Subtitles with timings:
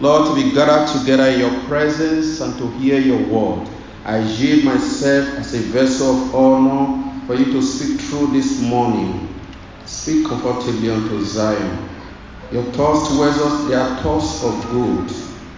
[0.00, 3.68] Lord, to be gathered together in your presence and to hear your word.
[4.04, 9.40] I yield myself as a vessel of honor for you to speak through this morning.
[9.84, 11.88] Speak comfortably unto Zion.
[12.50, 15.10] Your thoughts towards us, they are thoughts of good.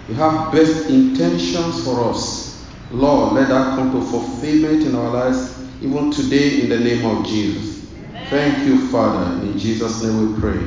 [0.08, 2.68] You have best intentions for us.
[2.90, 7.24] Lord, let that come to fulfillment in our lives, even today, in the name of
[7.24, 7.92] Jesus.
[7.92, 8.26] Amen.
[8.26, 9.42] Thank you, Father.
[9.42, 10.58] In Jesus' name we pray.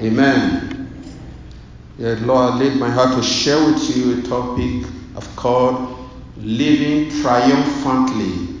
[0.00, 0.60] Amen.
[0.60, 0.73] Amen.
[1.96, 7.08] Yeah, Lord, I laid my heart to share with you a topic I've called Living
[7.22, 8.58] Triumphantly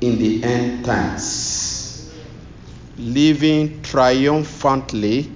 [0.00, 2.12] in the End Times.
[2.98, 5.30] Living triumphantly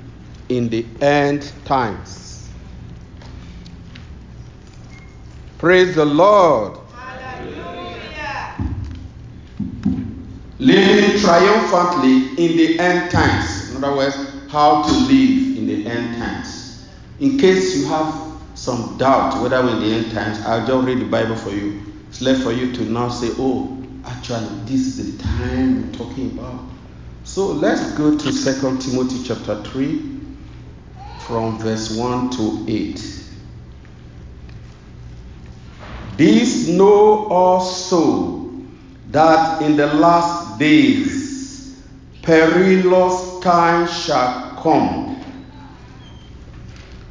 [0.48, 2.50] in the end times.
[5.58, 6.78] Praise the Lord.
[6.92, 8.56] Hallelujah.
[10.58, 13.70] Living triumphantly in the end times.
[13.70, 14.16] In other words,
[14.48, 16.49] how to live in the end times.
[17.20, 18.14] In case you have
[18.54, 21.82] some doubt whether we're in the end times, I'll just read the Bible for you.
[22.08, 26.38] It's left for you to now say, oh, actually, this is the time we're talking
[26.38, 26.60] about.
[27.24, 30.18] So let's go to 2 Timothy chapter 3
[31.26, 33.20] from verse 1 to 8.
[36.16, 38.50] This know also
[39.10, 41.82] that in the last days
[42.22, 44.99] perilous times shall come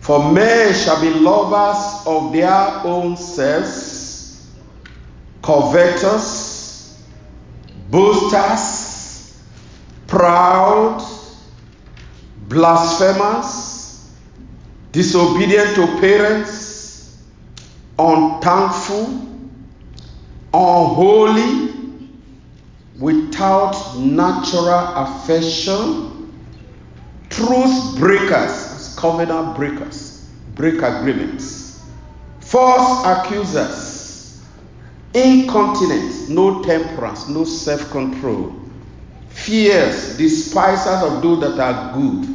[0.09, 4.49] for men shall be lovers of their own selves,
[5.43, 6.99] covetous,
[7.91, 9.39] boasters,
[10.07, 10.99] proud,
[12.47, 14.09] blasphemers,
[14.91, 17.23] disobedient to parents,
[17.99, 19.05] unthankful,
[20.55, 21.71] unholy,
[22.97, 26.33] without natural affection,
[27.29, 28.68] truth breakers
[28.99, 31.85] covenant breakers, break agreements,
[32.41, 34.43] false accusers,
[35.13, 38.53] incontinence, no temperance, no self control,
[39.29, 42.27] fierce, despisers of those that are good.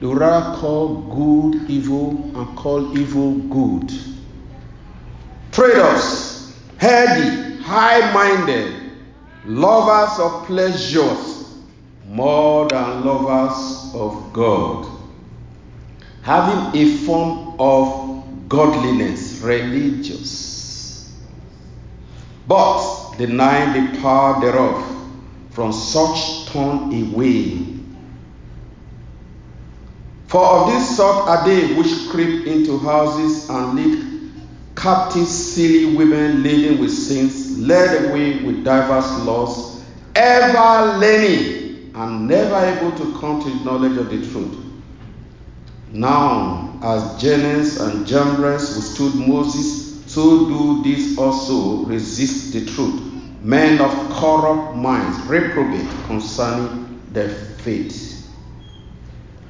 [0.00, 3.92] They rather call good evil and call evil good.
[5.50, 8.92] Traitors, heady, high minded,
[9.44, 11.34] lovers of pleasures
[12.06, 14.97] more than lovers of God
[16.28, 21.10] having a form of godliness, religious,
[22.46, 24.84] but denying the power thereof,
[25.48, 27.64] from such turn away.
[30.26, 34.30] For of this sort are they which creep into houses and lead
[34.76, 39.82] captive silly women laden with sins, led away with diverse laws,
[40.14, 44.67] ever learning and never able to come to the knowledge of the truth.
[45.92, 53.00] Now, as Jannes and Jambres withstood Moses, so do these also resist the truth.
[53.42, 58.28] Men of corrupt minds, reprobate concerning their faith.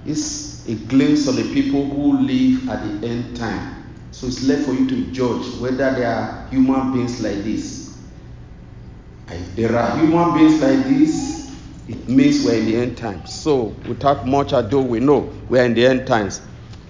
[0.07, 3.85] It's a glimpse of the people who live at the end time.
[4.11, 7.99] So it's left for you to judge whether there are human beings like this.
[9.29, 11.38] If there are human beings like this,
[11.89, 13.33] it means we're in the end times.
[13.33, 16.43] So, without much ado, we know we're in the end times.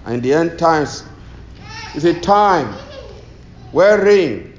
[0.04, 1.04] And in the end times
[1.94, 2.74] is a time
[3.70, 4.58] wherein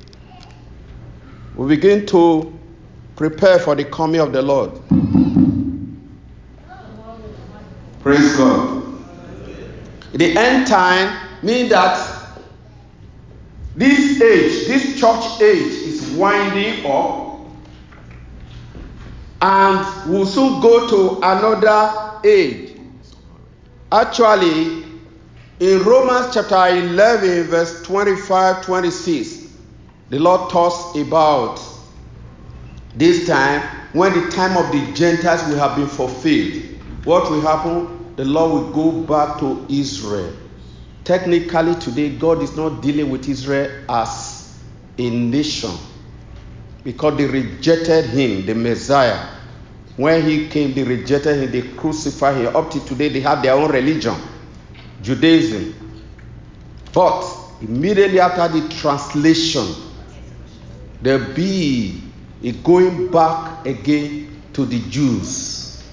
[1.55, 2.57] we begin to
[3.17, 4.71] prepare for the coming of the Lord.
[7.99, 8.83] Praise God.
[10.13, 12.37] The end time means that
[13.75, 17.28] this age, this church age, is winding up
[19.41, 22.77] and will soon go to another age.
[23.91, 24.83] Actually,
[25.59, 29.57] in Romans chapter 11, verse 25 26,
[30.09, 31.61] the Lord talks about
[32.95, 33.61] this time
[33.93, 36.63] when the time of the Gentiles will have been fulfilled.
[37.05, 38.15] What will happen?
[38.15, 40.33] The Lord will go back to Israel.
[41.05, 44.61] Technically, today, God is not dealing with Israel as
[44.97, 45.71] a nation
[46.83, 49.27] because they rejected him, the Messiah.
[49.97, 52.55] When he came, they rejected him, they crucified him.
[52.55, 54.15] Up to today, they have their own religion,
[55.01, 55.75] Judaism.
[56.93, 57.25] But
[57.61, 59.65] immediately after the translation,
[61.01, 62.01] there'll be
[62.43, 65.83] a going back again to the Jews.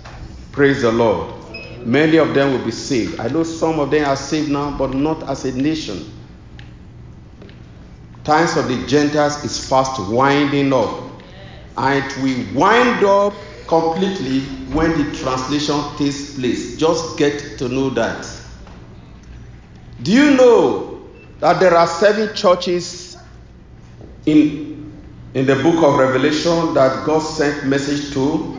[0.53, 1.35] Praise the Lord.
[1.85, 3.21] Many of them will be saved.
[3.21, 6.12] I know some of them are saved now, but not as a nation
[8.26, 11.05] times of the Gentiles is fast winding up.
[11.78, 13.32] And we wind up
[13.69, 14.40] completely
[14.75, 16.76] when the translation takes place.
[16.76, 18.28] Just get to know that.
[20.02, 21.06] Do you know
[21.38, 23.17] that there are seven churches
[24.26, 24.93] in,
[25.34, 28.52] in the book of Revelation that God sent message to?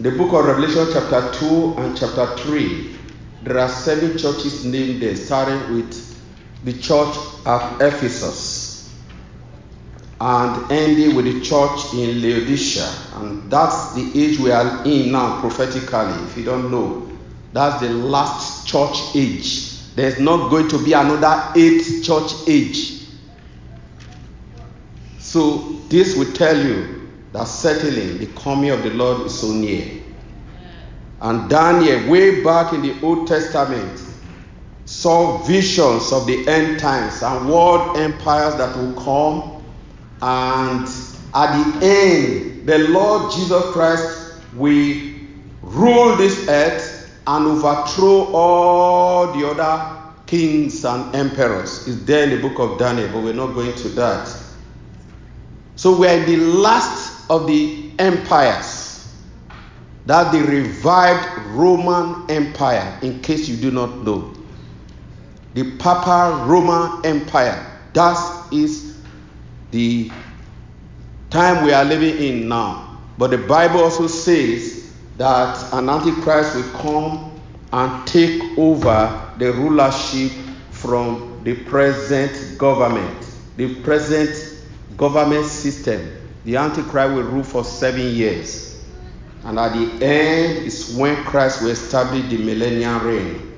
[0.00, 2.96] The book of Revelation, chapter 2 and chapter 3,
[3.44, 5.92] there are seven churches named there, starting with
[6.64, 8.61] the church at Ephesus
[10.24, 12.88] and ending with the church in Laodicea.
[13.16, 17.10] And that's the age we are in now, prophetically, if you don't know.
[17.52, 19.92] That's the last church age.
[19.96, 23.00] There's not going to be another eighth church age.
[25.18, 30.04] So, this will tell you that certainly the coming of the Lord is so near.
[31.20, 34.00] And Daniel, way back in the Old Testament,
[34.84, 39.61] saw visions of the end times and world empires that will come.
[40.22, 40.88] And
[41.34, 45.12] at the end, the Lord Jesus Christ will
[45.62, 51.88] rule this earth and overthrow all the other kings and emperors.
[51.88, 54.32] It's there in the book of Daniel, but we're not going to that.
[55.74, 59.12] So we're in the last of the empires
[60.06, 64.34] that the revived Roman Empire, in case you do not know.
[65.54, 67.80] The Papal Roman Empire.
[67.92, 68.91] That is
[69.72, 70.10] the
[71.30, 73.00] time we are living in now.
[73.18, 77.40] But the Bible also says that an Antichrist will come
[77.72, 80.30] and take over the rulership
[80.70, 83.26] from the present government,
[83.56, 84.62] the present
[84.96, 88.82] government system the Antichrist will rule for seven years.
[89.44, 93.52] And at the end is when Christ will establish the millennial reign.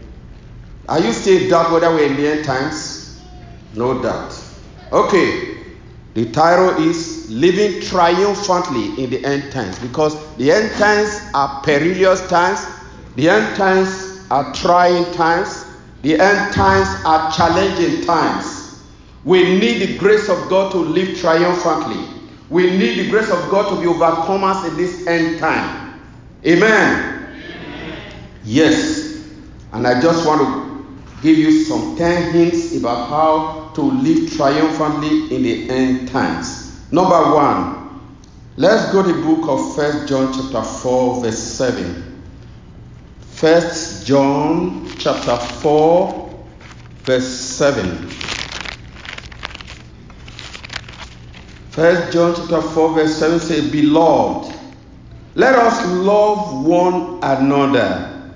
[0.88, 3.22] Are you still doubt whether we're in the end times?
[3.74, 4.38] No doubt.
[4.92, 5.53] Okay.
[6.14, 12.24] The title is Living Triumphantly in the End Times because the end times are perilous
[12.28, 12.64] times,
[13.16, 15.64] the end times are trying times,
[16.02, 18.80] the end times are challenging times.
[19.24, 22.06] We need the grace of God to live triumphantly.
[22.48, 25.98] We need the grace of God to be overcomers in this end time.
[26.46, 27.36] Amen.
[27.42, 28.12] Amen.
[28.44, 29.24] Yes.
[29.72, 35.34] And I just want to give you some 10 hints about how to live triumphantly
[35.34, 36.90] in the end times.
[36.92, 38.00] Number one,
[38.56, 42.20] let's go to the book of First John chapter 4, verse 7.
[43.20, 46.44] First John chapter 4,
[47.02, 48.08] verse 7.
[51.70, 54.54] First John chapter 4, verse 7 says, Beloved,
[55.34, 58.32] let us love one another,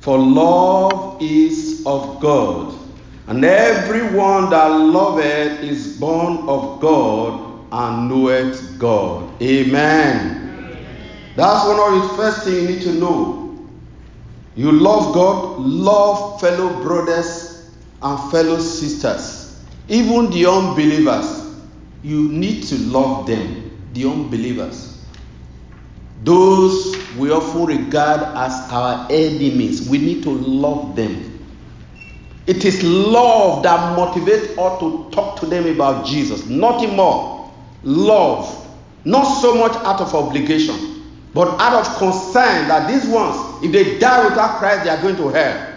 [0.00, 2.81] for love is of God.
[3.32, 9.42] And everyone that loveth is born of God and knoweth God.
[9.42, 10.76] Amen.
[11.34, 13.70] That's one of the first things you need to know.
[14.54, 21.56] You love God, love fellow brothers and fellow sisters, even the unbelievers
[22.02, 25.06] you need to love them, the unbelievers.
[26.22, 31.31] Those we often regard as our enemies, we need to love them.
[32.46, 36.46] It is love that motivates us to talk to them about Jesus.
[36.46, 37.52] Nothing more.
[37.84, 38.58] Love.
[39.04, 41.02] Not so much out of obligation,
[41.34, 45.16] but out of concern that these ones, if they die without Christ, they are going
[45.16, 45.68] to hell.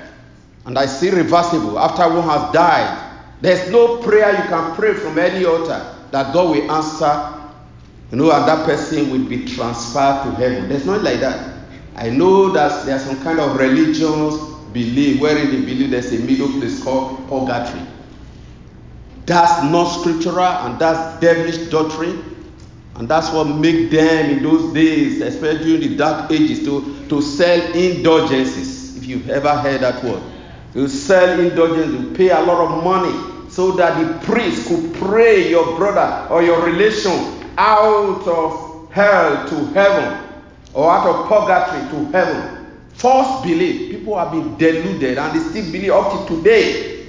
[0.65, 1.77] And I see reversible.
[1.77, 6.55] After one has died, there's no prayer you can pray from any altar that God
[6.55, 7.51] will answer,
[8.11, 10.69] you know, and that person will be transferred to heaven.
[10.69, 11.53] There's not like that.
[11.95, 16.19] I know that there are some kind of religious belief wherein they believe there's a
[16.19, 17.81] middle place called purgatory.
[19.25, 22.21] That's not scriptural and that's devilish doctrine.
[22.95, 27.21] And that's what made them in those days, especially during the dark ages, to, to
[27.21, 28.97] sell indulgences.
[28.97, 30.21] If you've ever heard that word.
[30.73, 35.49] To sell indulgences, you pay a lot of money so that the priest could pray
[35.49, 37.11] your brother or your relation
[37.57, 40.25] out of hell to heaven
[40.73, 42.54] or out of purgatory to heaven.
[43.05, 43.91] False belief.
[43.91, 47.05] People have been deluded and they still believe up to today.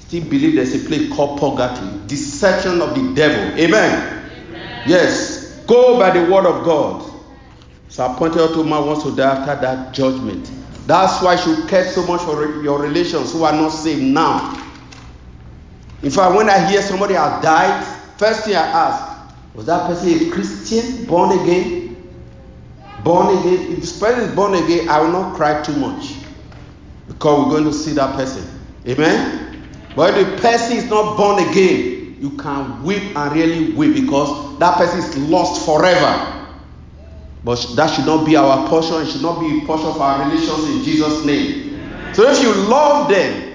[0.00, 2.08] Still believe there's a place called purgatory.
[2.08, 3.56] Deception of the devil.
[3.56, 4.26] Amen.
[4.48, 4.82] Amen.
[4.88, 5.60] Yes.
[5.68, 7.08] Go by the word of God.
[7.86, 10.50] So I pointed out to man wants to die after that judgment.
[10.88, 14.60] That's why you should care so much for your relations who are not saved now.
[16.02, 17.84] In fact, when I hear somebody has died,
[18.18, 21.85] first thing I ask, was that person a Christian, born again?
[23.06, 23.72] Born again?
[23.72, 26.14] If the person is born again, I will not cry too much
[27.06, 28.44] because we're going to see that person.
[28.86, 29.64] Amen?
[29.94, 34.58] But if the person is not born again, you can weep and really weep because
[34.58, 36.32] that person is lost forever.
[37.44, 38.96] But that should not be our portion.
[39.02, 41.80] It should not be a portion of our relations in Jesus' name.
[42.12, 43.46] So if you love them,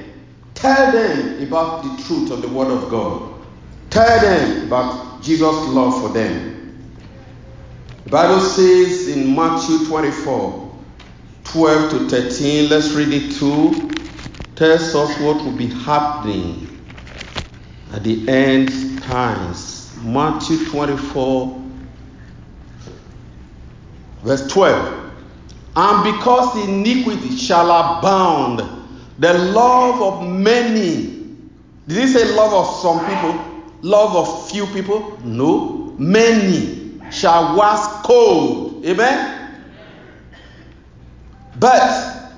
[0.62, 3.34] Tell them about the truth of the Word of God.
[3.90, 6.61] Tell them about Jesus' love for them.
[8.04, 10.70] The Bible says in Matthew 24
[11.44, 13.90] 12 to 13, let's read it too.
[14.56, 16.68] Tells us what will be happening
[17.92, 19.96] at the end times.
[20.02, 21.62] Matthew 24,
[24.24, 25.12] verse 12.
[25.76, 28.60] And because iniquity shall abound,
[29.20, 31.36] the love of many,
[31.88, 33.64] did he say love of some people?
[33.82, 35.20] Love of few people?
[35.24, 35.94] No.
[35.98, 36.81] Many
[37.12, 38.86] shall wax cold.
[38.86, 39.64] Amen?
[41.60, 42.32] But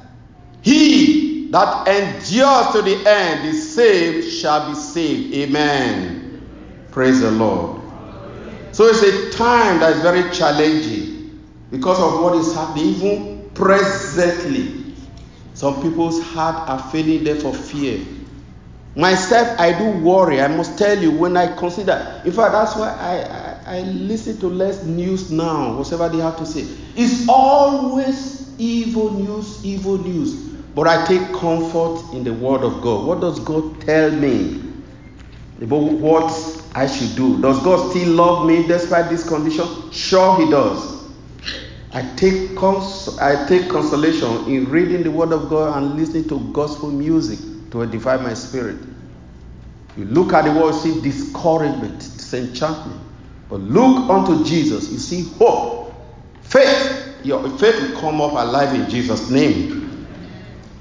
[0.61, 5.33] he that endures to the end, is saved shall be saved.
[5.35, 6.41] Amen.
[6.89, 7.79] Praise the Lord.
[8.71, 11.39] So it's a time that is very challenging
[11.69, 14.95] because of what is happening, even presently.
[15.53, 18.03] Some people's heart are failing there for fear.
[18.95, 20.41] Myself, I do worry.
[20.41, 22.21] I must tell you when I consider.
[22.25, 26.37] In fact, that's why I, I, I listen to less news now, whatever they have
[26.37, 26.65] to say.
[26.95, 30.33] It's always evil news, evil news.
[30.75, 33.05] But I take comfort in the Word of God.
[33.05, 34.61] What does God tell me
[35.61, 37.41] about what I should do?
[37.41, 39.91] Does God still love me despite this condition?
[39.91, 41.03] Sure, He does.
[41.93, 46.39] I take, cons- I take consolation in reading the Word of God and listening to
[46.51, 47.39] gospel music
[47.71, 48.77] to edify my spirit.
[49.95, 52.99] You look at the world, see discouragement, disenchantment.
[53.49, 55.93] But look unto Jesus, you see hope,
[56.41, 56.99] faith.
[57.23, 60.07] Your faith will come up alive in Jesus' name.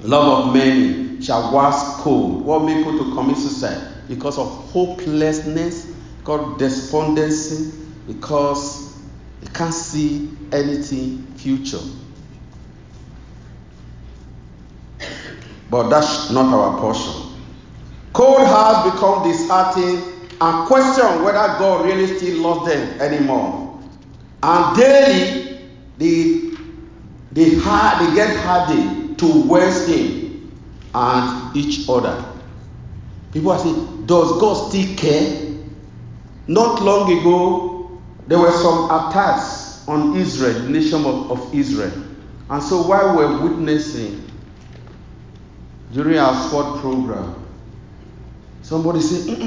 [0.00, 2.44] Love of many shall wax cold.
[2.44, 3.80] What make people to commit suicide?
[4.08, 7.72] Because of hopelessness, because despondency,
[8.06, 8.98] because
[9.40, 11.78] they can't see anything future.
[15.70, 17.32] But that's not our portion.
[18.12, 20.11] Cold hearts become disheartened
[20.42, 23.80] and question whether God really still loves them anymore.
[24.42, 25.60] And daily
[25.98, 26.50] they
[27.30, 30.52] they, they get hardened to waste him
[30.94, 32.24] and each other.
[33.32, 35.52] People are saying, Does God still care?
[36.48, 41.92] Not long ago, there were some attacks on Israel, the nation of, of Israel.
[42.50, 44.28] And so while we're witnessing
[45.92, 47.46] during our sport program,
[48.62, 49.38] somebody said,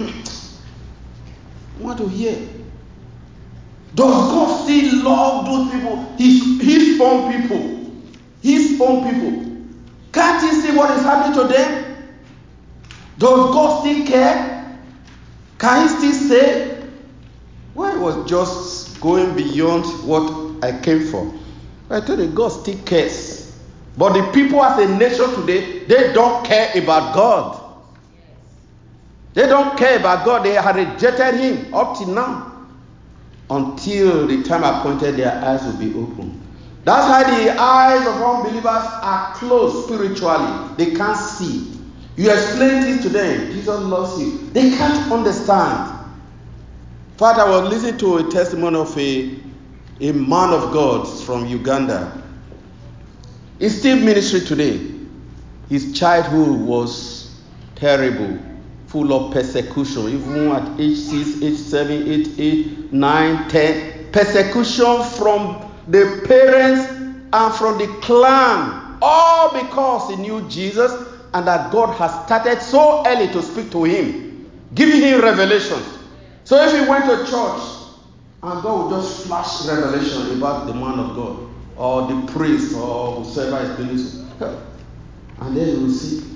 [1.80, 2.36] want to hear.
[3.94, 6.14] Does God still love those people?
[6.18, 7.92] His, his own people.
[8.42, 9.46] His own people.
[10.12, 12.08] Can't he see what is happening to them?
[13.18, 14.78] Does God still care?
[15.58, 16.84] Can he still say?
[17.74, 21.34] Well, it was just going beyond what I came for.
[21.90, 23.58] I told you, God still cares.
[23.98, 27.65] But the people as a nation today, they don't care about God.
[29.36, 30.44] They don't care about God.
[30.44, 32.52] They have rejected Him up to now.
[33.50, 36.42] Until the time appointed, their eyes will be opened.
[36.84, 40.76] That's why the eyes of unbelievers are closed spiritually.
[40.78, 41.72] They can't see.
[42.16, 43.52] You explain this to them.
[43.52, 44.50] Jesus loves you.
[44.52, 45.92] They can't understand.
[47.18, 49.38] Father, I was listening to a testimony of a,
[50.00, 52.22] a man of God from Uganda.
[53.60, 54.80] He's still ministry today.
[55.70, 57.42] His childhood was
[57.76, 58.38] terrible,
[58.96, 64.12] full of persecution, even at age 6, age 7, age 8, 9, 10.
[64.14, 66.90] Persecution from the parents
[67.34, 70.94] and from the clan, all because he knew Jesus
[71.34, 75.86] and that God has started so early to speak to him, giving him revelations.
[76.46, 77.62] So if he went to church
[78.44, 83.26] and God would just flash revelation about the man of God or the priest or
[83.26, 84.62] whoever is doing
[85.42, 86.35] and then you will see,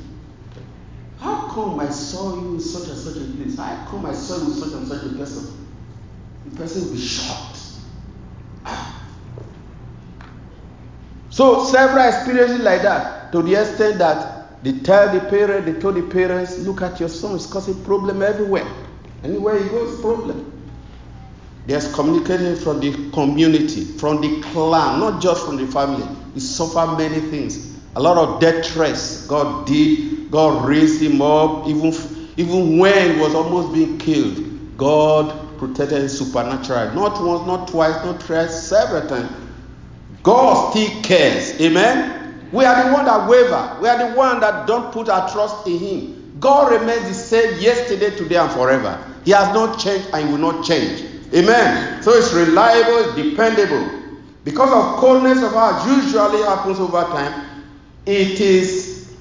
[1.20, 3.58] how come I saw you in such and such a place?
[3.58, 5.68] How come I saw you in such and such a person?
[6.46, 7.60] The person will be shocked.
[8.66, 8.96] Ah.
[11.30, 15.96] So several experiences like that, to the extent that they tell the parent, they told
[15.96, 18.68] the parents, look at your son, it's causing problem everywhere.
[19.24, 20.60] Anywhere he goes, problem.
[21.66, 26.08] There's communication from the community, from the clan, not just from the family.
[26.34, 27.69] He suffered many things.
[27.96, 30.32] A lot of death threats God did.
[30.32, 31.94] God raised him up, even,
[32.38, 34.78] even when he was almost being killed.
[34.78, 36.96] God protected him supernaturally.
[36.96, 39.32] Not once, not twice, not thrice, several times.
[40.24, 41.60] God still cares.
[41.60, 42.20] Amen.
[42.52, 43.78] We are the one that waver.
[43.82, 46.38] We are the one that don't put our trust in Him.
[46.40, 49.04] God remains the same yesterday, today, and forever.
[49.26, 51.04] He has not changed and will not change.
[51.34, 52.02] Amen.
[52.02, 54.00] So it's reliable, it's dependable.
[54.44, 57.49] Because of coldness of heart, usually happens over time.
[58.10, 59.14] It is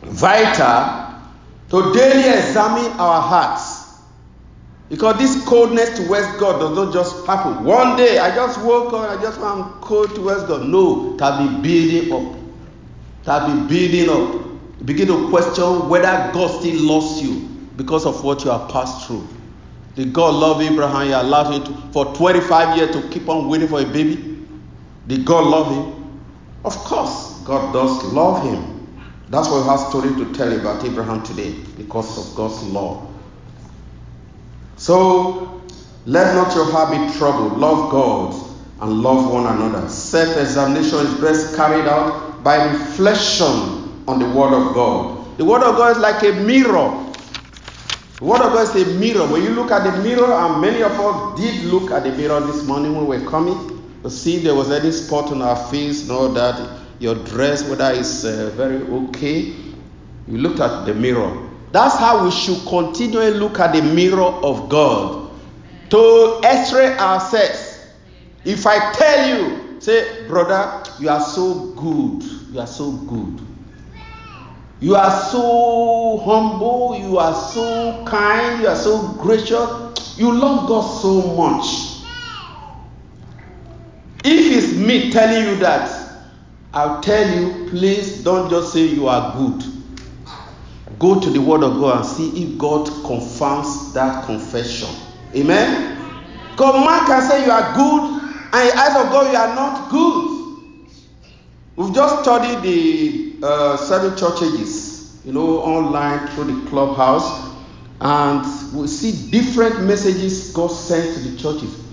[0.00, 1.20] vital
[1.68, 4.00] to daily examine our hearts.
[4.88, 7.64] Because this coldness towards God does not just happen.
[7.64, 10.66] One day I just woke up I just want cold towards God.
[10.66, 12.40] No, that be building up.
[13.24, 14.42] That be building up.
[14.78, 19.06] You begin to question whether God still loves you because of what you have passed
[19.06, 19.28] through.
[19.96, 21.06] Did God love Abraham?
[21.08, 24.38] He allowed him to, for 25 years to keep on waiting for a baby.
[25.08, 26.22] Did God love him?
[26.64, 28.88] Of course, God does love him.
[29.28, 33.08] That's why we have story to tell about Abraham today because of God's love.
[34.76, 35.62] So
[36.06, 37.58] let not your heart be troubled.
[37.58, 38.34] Love God
[38.80, 39.88] and love one another.
[39.88, 45.38] Self-examination is best carried out by reflection on the Word of God.
[45.38, 47.04] The Word of God is like a mirror
[48.18, 49.26] the Word of God is a mirror.
[49.26, 52.40] When you look at the mirror, and many of us did look at the mirror
[52.40, 55.56] this morning when we were coming to see if there was any spot on our
[55.70, 59.54] face, know that your dress, whether it's uh, very okay.
[60.26, 61.50] You looked at the mirror.
[61.72, 65.30] That's how we should continually look at the mirror of God
[65.90, 67.88] to x-ray ourselves.
[68.44, 72.22] If I tell you, say, brother, you are so good,
[72.52, 73.40] you are so good.
[74.80, 80.82] You are so humble, you are so kind, you are so gracious, you love God
[80.82, 82.04] so much.
[84.24, 86.03] If it's me telling you that,
[86.74, 89.64] I'll tell you, please don't just say you are good.
[90.98, 94.88] Go to the Word of God and see if God confirms that confession.
[95.36, 95.96] Amen?
[96.56, 99.88] God, man can say you are good, and in eyes of God, you are not
[99.88, 100.34] good.
[101.76, 107.54] We've just studied the uh, seven church ages, you know, online through the clubhouse,
[108.00, 111.84] and we see different messages God sent to the churches.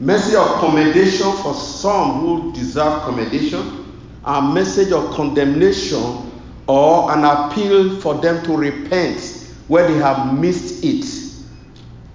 [0.00, 3.85] Message of commendation for some who deserve commendation,
[4.26, 6.32] a message of condemnation
[6.66, 11.04] or an appeal for them to repent where they have missed it.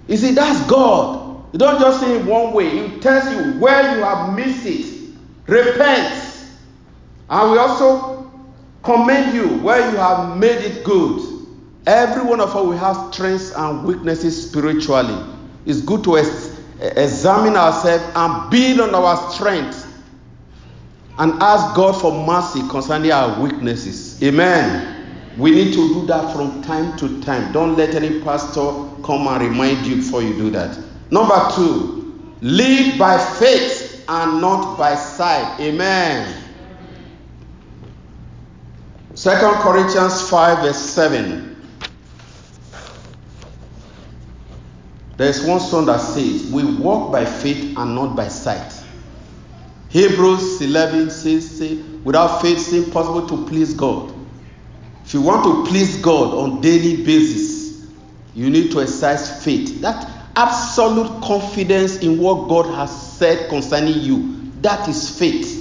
[0.08, 1.44] You see, that's God.
[1.52, 5.14] You don't just say it one way, He tells you where you have missed it.
[5.46, 6.46] Repent.
[7.30, 8.30] And we also
[8.82, 11.28] commend you where you have made it good.
[11.86, 15.18] Every one of us we have strengths and weaknesses spiritually.
[15.66, 19.81] It's good to ex- examine ourselves and build on our strength
[21.18, 24.22] and ask God for mercy concerning our weaknesses.
[24.22, 24.92] Amen.
[25.36, 27.52] We need to do that from time to time.
[27.52, 28.60] Don't let any pastor
[29.02, 30.78] come and remind you before you do that.
[31.10, 35.58] Number two, live by faith and not by sight.
[35.60, 36.42] Amen.
[39.14, 41.52] 2 Corinthians 5, verse 7.
[45.18, 48.81] There's one song that says, We walk by faith and not by sight.
[49.92, 54.12] Hebrews 11 says, say, Without faith, it's impossible to please God.
[55.04, 57.86] If you want to please God on daily basis,
[58.34, 59.80] you need to exercise faith.
[59.82, 65.58] That absolute confidence in what God has said concerning you, that is faith.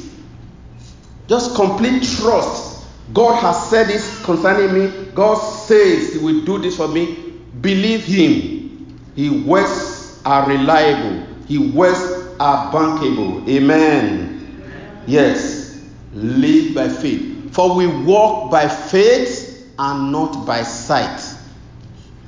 [1.27, 2.71] Just complete trust
[3.13, 5.11] God has said this concerning me.
[5.13, 7.33] God says He will do this for me.
[7.59, 9.01] Believe Him.
[9.15, 11.27] His words are reliable.
[11.47, 13.47] His words are bankable.
[13.47, 14.57] Amen.
[14.65, 15.03] Amen.
[15.05, 15.85] Yes.
[16.13, 17.53] Live by faith.
[17.53, 21.19] For we walk by faith and not by sight.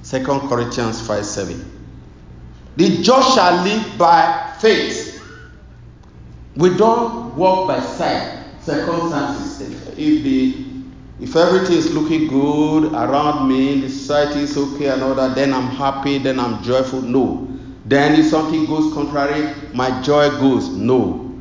[0.04, 1.72] Second Corinthians 5 7.
[2.76, 5.22] The just shall live by faith.
[6.56, 8.44] We don't walk by sight.
[8.62, 9.62] Circumstances.
[9.98, 10.66] If the
[11.20, 15.54] if everything is looking good around me, the society is okay and all that, then
[15.54, 17.02] I'm happy, then I'm joyful.
[17.02, 17.53] No.
[17.86, 20.70] Then if something goes contrary, my joy goes.
[20.70, 21.32] No.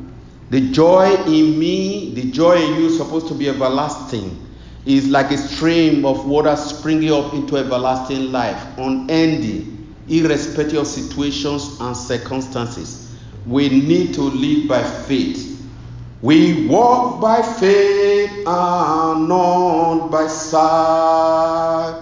[0.49, 4.39] The joy in me, the joy in you is supposed to be everlasting.
[4.85, 11.77] It's like a stream of water springing up into everlasting life, unending, irrespective of situations
[11.79, 13.15] and circumstances.
[13.45, 15.53] We need to live by faith
[16.23, 22.01] we walk by faith and not by sight.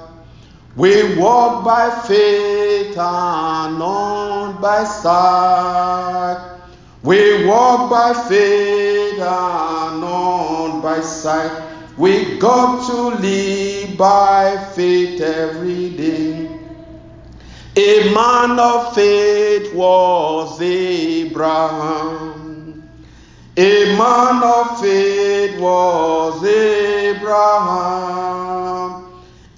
[0.76, 4.11] We walk by faith and not
[4.62, 6.60] by sight.
[7.04, 11.52] We walk by faith and not by sight.
[11.98, 16.48] We got to live by faith every day.
[17.76, 22.32] A man of faith was Abraham.
[23.58, 27.82] A man of faith was Abraham.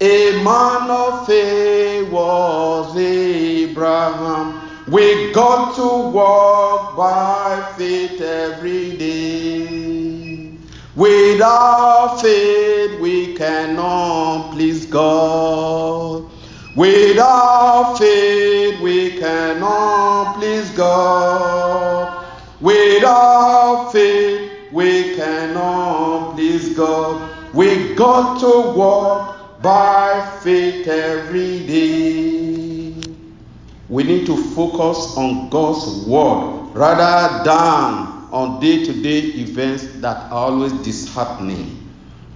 [0.02, 4.63] A man of faith was Abraham.
[4.88, 10.58] We got to walk by faith every day.
[10.96, 16.30] Without faith, we cannot please God.
[16.76, 22.26] Without faith, we cannot please God.
[22.60, 27.56] Without faith, we cannot please God.
[27.56, 32.73] We got to walk by faith every day.
[33.94, 40.18] We need to focus on God's word rather than on day to day events that
[40.32, 41.78] are always disheartening.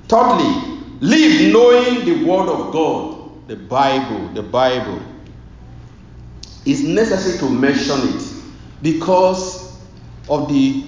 [0.08, 5.02] Thirdly, live knowing the word of God, the Bible, the Bible.
[6.67, 8.24] It's necessary to mention it
[8.84, 9.82] because
[10.30, 10.84] of the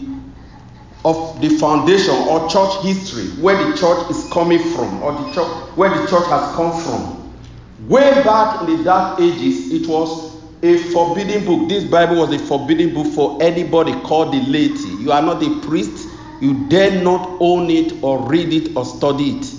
[1.04, 5.48] of the foundation or church history where the church is coming from or the church
[5.76, 10.29] where the church has come from way back in the dark ages it was
[10.62, 11.69] a forbidden book.
[11.69, 14.89] This bible was a forbidden book for anybody called the laity.
[15.02, 16.10] You are not a priest.
[16.41, 19.54] You dare not own it or read it or study it.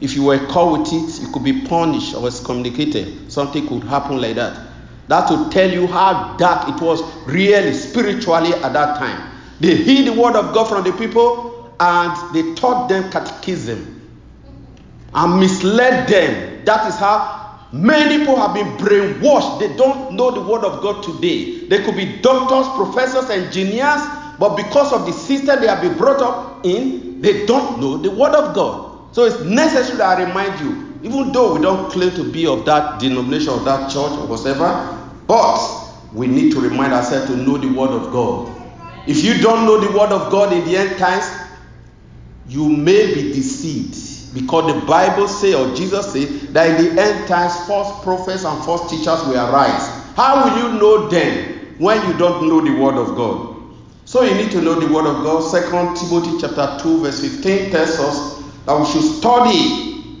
[0.00, 3.32] If you were caught with it you could be punished or excommunicated.
[3.32, 4.60] Something could happen like that.
[5.08, 9.30] That will tell you how dark it was really spiritually at that time.
[9.60, 14.00] They heard the word of God from the people and they taught them catechism
[15.14, 16.64] and misled them.
[16.64, 17.43] That is how
[17.74, 19.58] many people have been brainwashed.
[19.58, 21.66] They don't know the word of God today.
[21.66, 24.00] They could be doctors, professors, engineers,
[24.38, 28.10] but because of the system they have been brought up in, they don't know the
[28.10, 29.14] word of God.
[29.14, 32.64] So it's necessary that I remind you, even though we don't claim to be of
[32.66, 37.58] that denomination or that church or whatever, but we need to remind ourselves to know
[37.58, 38.54] the word of God.
[39.06, 41.24] If you don't know the word of God in the end times,
[42.46, 43.94] you may be deceived
[44.34, 48.64] because the Bible say or Jesus say that in the end times false prophets and
[48.64, 49.88] false teachers will arise.
[50.16, 53.54] How will you know them when you don't know the word of God?
[54.04, 55.40] So you need to know the word of God.
[55.40, 60.18] Second Timothy chapter 2 verse 15 tells us that we should study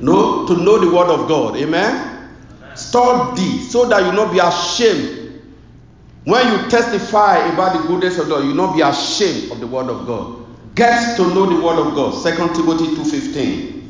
[0.00, 1.56] know, to know the word of God.
[1.56, 2.28] Amen?
[2.74, 5.20] Study so that you not be ashamed
[6.24, 9.88] when you testify about the goodness of God, you not be ashamed of the word
[9.88, 10.39] of God.
[10.74, 12.22] Get to know the word of God.
[12.22, 13.80] 2 Timothy 2.15.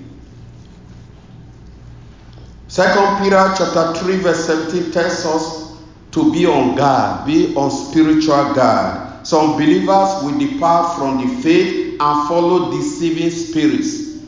[2.69, 5.79] 2 Peter chapter 3 verse 17 tells us
[6.13, 9.27] to be on guard, be on spiritual guard.
[9.27, 14.23] Some believers will depart from the faith and follow deceiving spirits.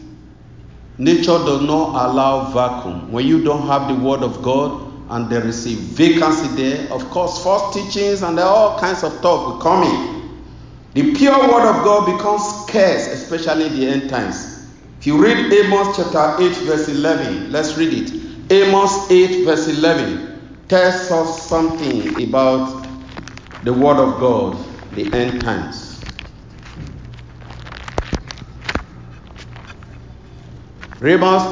[0.98, 3.10] Nature does not allow vacuum.
[3.10, 6.90] When you don't have the word of God, and there is a vacancy there.
[6.90, 10.21] Of course, false teachings and all kinds of talk will come in.
[10.94, 14.70] The pure word of God becomes scarce, especially in the end times.
[14.98, 18.52] If you read Amos chapter 8, verse 11, let's read it.
[18.52, 22.86] Amos 8, verse 11 tells us something about
[23.62, 26.04] the word of God, the end times.
[31.02, 31.42] Amos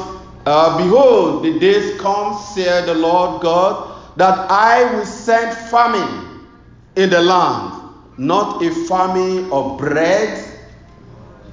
[0.45, 6.47] uh, Behold, the days come, saith the Lord God, that I will send famine
[6.95, 7.80] in the land,
[8.21, 10.47] not a famine of bread,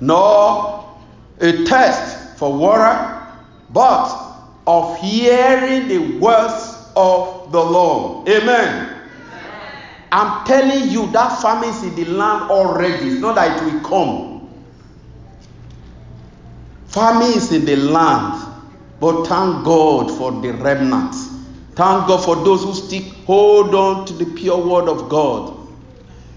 [0.01, 0.85] nor
[1.41, 3.27] a thirst for water,
[3.71, 4.35] but
[4.67, 8.29] of hearing the words of the Lord.
[8.29, 8.97] Amen.
[10.13, 13.09] I'm telling you that famine is in the land already.
[13.09, 14.51] It's not that it will come.
[16.89, 18.45] Famine is in the land.
[19.01, 21.15] But thank God for the remnant.
[21.77, 25.58] Thank God for those who stick, hold on to the pure word of God.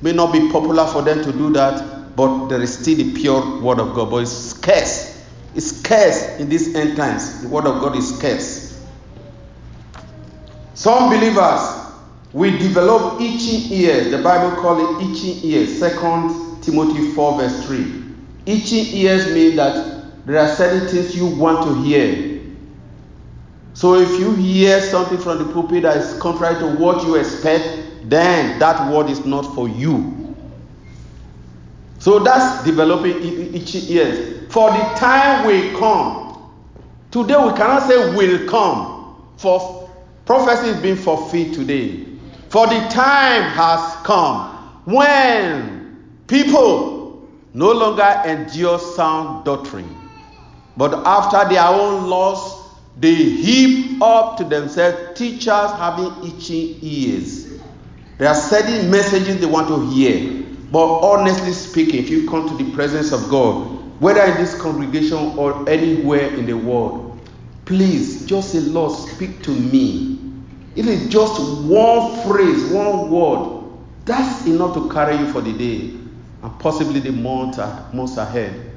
[0.02, 3.62] May not be popular for them to do that, but there is still the pure
[3.62, 4.10] word of God.
[4.10, 5.26] But it's scarce.
[5.56, 7.42] It's scarce in these end times.
[7.44, 8.84] The word of God is scarce.
[10.74, 11.78] Some believers
[12.34, 14.12] we develop itching ears.
[14.12, 15.78] The Bible calls it itching ears.
[15.78, 18.04] Second Timothy 4, verse 3.
[18.46, 22.32] Itching ears mean that there are certain things you want to hear
[23.74, 27.91] so if you hear something from the pulpit that is contrary to what you expect,
[28.04, 30.36] then that word is not for you.
[32.00, 34.52] So that's developing itching ears.
[34.52, 36.52] For the time will come.
[37.12, 39.32] Today we cannot say will come.
[39.38, 39.90] For
[40.26, 42.06] prophecy is being fulfilled today.
[42.50, 50.10] For the time has come when people no longer endure sound doctrine,
[50.76, 52.62] but after their own laws
[52.98, 57.41] they heap up to themselves teachers having itching ears.
[58.22, 60.44] There are certain messages they want to hear.
[60.72, 63.64] But honestly speaking, if you come to the presence of God,
[64.00, 67.20] whether in this congregation or anywhere in the world,
[67.66, 70.20] please just say, Lord, speak to me.
[70.76, 73.64] If it's just one phrase, one word,
[74.06, 75.98] that's enough to carry you for the day
[76.44, 77.58] and possibly the month,
[77.92, 78.72] months ahead.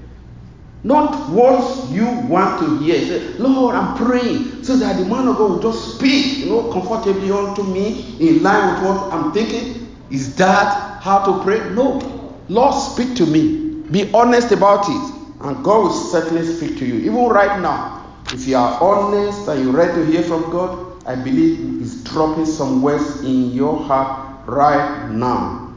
[0.84, 2.98] Not what you want to hear.
[2.98, 6.72] Say, Lord, I'm praying so that the man of God will just speak, you know,
[6.72, 9.94] comfortably unto me in line with what I'm thinking.
[10.10, 11.58] Is that how to pray?
[11.70, 12.00] No.
[12.48, 13.82] Lord, speak to me.
[13.90, 15.14] Be honest about it.
[15.40, 16.94] And God will certainly speak to you.
[16.96, 21.14] Even right now, if you are honest and you're ready to hear from God, I
[21.14, 25.74] believe He's dropping some words in your heart right now.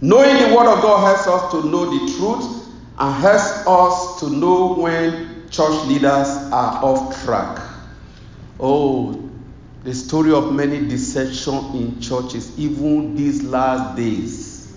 [0.00, 2.66] Knowing the Word of God helps us to know the truth
[2.98, 7.62] and helps us to know when church leaders are off track.
[8.58, 9.30] Oh,
[9.84, 14.76] the story of many deception in churches, even these last days,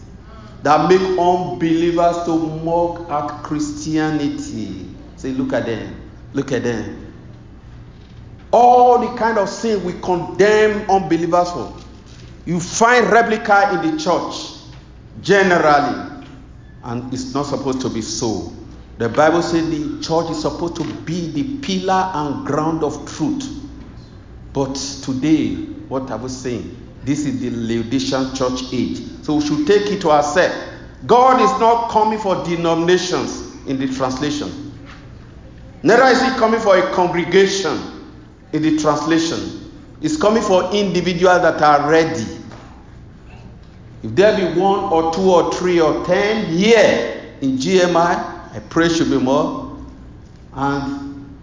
[0.64, 4.90] that make unbelievers to mock at Christianity.
[5.16, 5.96] Say, look at them,
[6.34, 7.14] look at them.
[8.52, 11.74] All the kind of sin we condemn unbelievers for.
[12.46, 14.60] You find replica in the church
[15.22, 16.24] generally
[16.84, 18.54] and it's not supposed to be so.
[18.98, 23.46] The Bible says the church is supposed to be the pillar and ground of truth.
[24.54, 25.56] But today,
[25.90, 26.82] what are we saying?
[27.04, 29.02] This is the Laodicean church age.
[29.22, 30.56] So we should take it to ourselves.
[31.06, 34.72] God is not coming for denominations in the translation.
[35.84, 37.78] Neither is He coming for a congregation
[38.54, 39.74] in the translation.
[40.02, 42.26] He's coming for individuals that are ready
[44.06, 48.90] if there be one or two or three or ten here in GMI, I pray
[48.90, 49.78] should be more.
[50.54, 51.38] And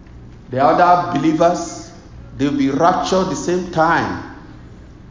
[0.49, 1.91] the other believers,
[2.37, 4.35] they'll be raptured the same time.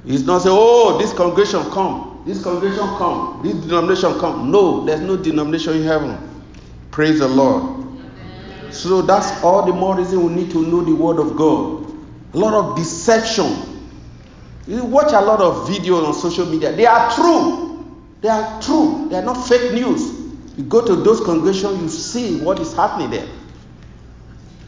[0.04, 4.50] It's not say, oh, this congregation come, this congregation come, this denomination come.
[4.50, 6.18] No, there's no denomination in heaven.
[6.90, 7.86] Praise the Lord.
[8.72, 11.86] So that's all the more reason we need to know the word of God.
[12.34, 13.72] A lot of deception
[14.66, 16.72] you watch a lot of videos on social media.
[16.72, 17.84] They are true.
[18.20, 19.08] They are true.
[19.10, 20.21] They are not fake news.
[20.56, 23.28] You go to those congregations, you see what is happening there.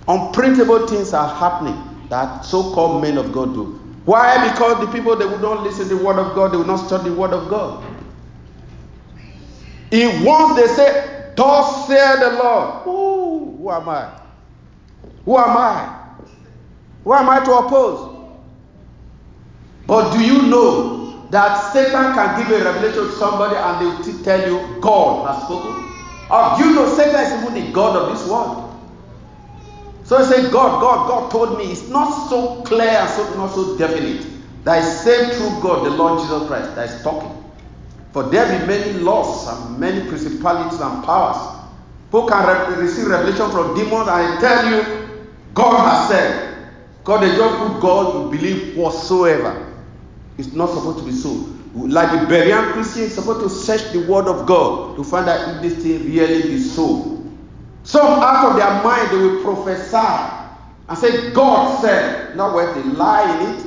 [0.08, 1.76] Unprintable things are happening
[2.08, 3.80] that so-called men of God do.
[4.04, 4.50] Why?
[4.50, 6.76] Because the people they would not listen to the word of God, they would not
[6.76, 7.84] study the word of God.
[9.90, 14.10] If once they say, Thus saith the Lord, Ooh, who am I?
[15.24, 16.00] Who am I?
[17.02, 18.10] Who am I to oppose?
[19.86, 20.93] But do you know
[21.34, 25.42] that Satan can give a revelation to somebody and they will tell you God has
[25.42, 25.82] spoken?
[26.30, 28.70] Or you know Satan is even the God of this world?
[30.04, 31.72] So I say, God, God, God told me.
[31.72, 34.26] It's not so clear and so not so definite.
[34.64, 37.42] That is same true God, the Lord Jesus Christ, that is talking.
[38.12, 41.60] For there be many laws and many principalities and powers.
[42.12, 45.08] Who can re- receive revelation from demons and tell you,
[45.52, 46.54] God has said.
[47.02, 49.63] God is just good God you believe whatsoever.
[50.38, 51.30] It's not supposed to be so.
[51.74, 55.56] Like the Berean Christian is supposed to search the word of God to find out
[55.56, 57.22] if this thing really is so.
[57.82, 60.44] Some out of their mind they will prophesy
[60.88, 63.66] and say, God said, not where they lie in it,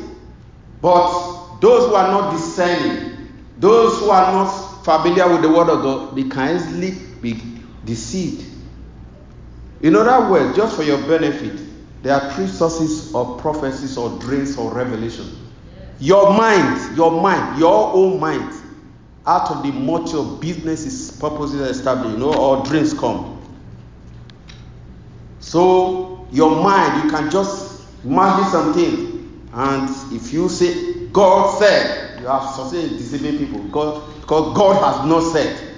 [0.81, 5.81] but those who are not discerning, those who are not familiar with the word of
[5.81, 7.41] God, they can easily be
[7.85, 8.45] deceived.
[9.81, 11.59] In other words, just for your benefit,
[12.03, 15.46] there are three sources of prophecies or dreams or revelation.
[15.99, 18.53] Your mind, your mind, your own mind,
[19.25, 23.41] out of the much of business is purposes established, you know, or dreams come.
[25.39, 32.27] So your mind, you can just imagine something, and if you say God said, you
[32.27, 35.75] have succeeded in deceiving people God, because God has not said.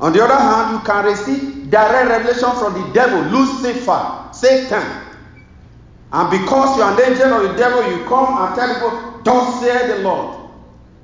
[0.00, 5.02] On the other hand, you can receive direct revelation from the devil, Lucifer, Satan.
[6.12, 9.60] And because you are an angel of the devil, you come and tell people, Thus
[9.60, 10.50] saith the Lord.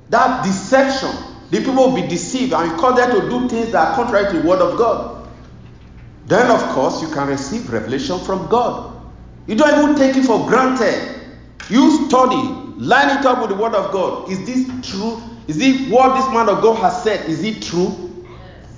[0.09, 1.11] That deception,
[1.49, 4.31] the people will be deceived and you call them to do things that are contrary
[4.31, 5.27] to the word of God.
[6.25, 9.01] Then, of course, you can receive revelation from God.
[9.47, 11.19] You don't even take it for granted.
[11.69, 12.37] You study,
[12.77, 14.29] line it up with the word of God.
[14.29, 15.21] Is this true?
[15.47, 17.27] Is it what this man of God has said?
[17.27, 18.25] Is it true?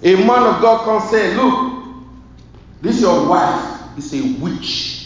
[0.02, 1.86] A man of God can say, Look,
[2.82, 5.03] this your wife is a witch.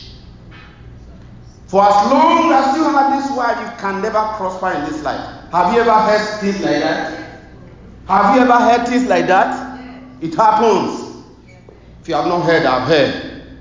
[1.68, 5.52] For as long as you have this wife, you can never prosper in this life.
[5.52, 7.42] Have you ever heard things like that?
[8.08, 9.78] Have you ever heard things like that?
[10.22, 11.24] It happens.
[12.02, 13.58] If you have not heard, I've heard.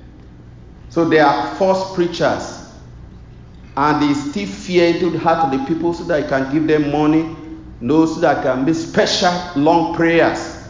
[0.88, 2.73] So there are false preachers,
[3.77, 6.69] and they still fear into the heart of the people so that I can give
[6.69, 7.35] them money,
[7.81, 10.69] know so that can make special long prayers.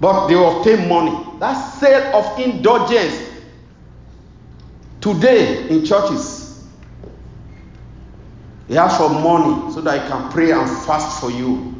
[0.00, 1.12] But they obtain money.
[1.40, 3.20] That sale of indulgence
[5.00, 6.35] today in churches
[8.68, 11.74] he asks for money so that he can pray and fast for you.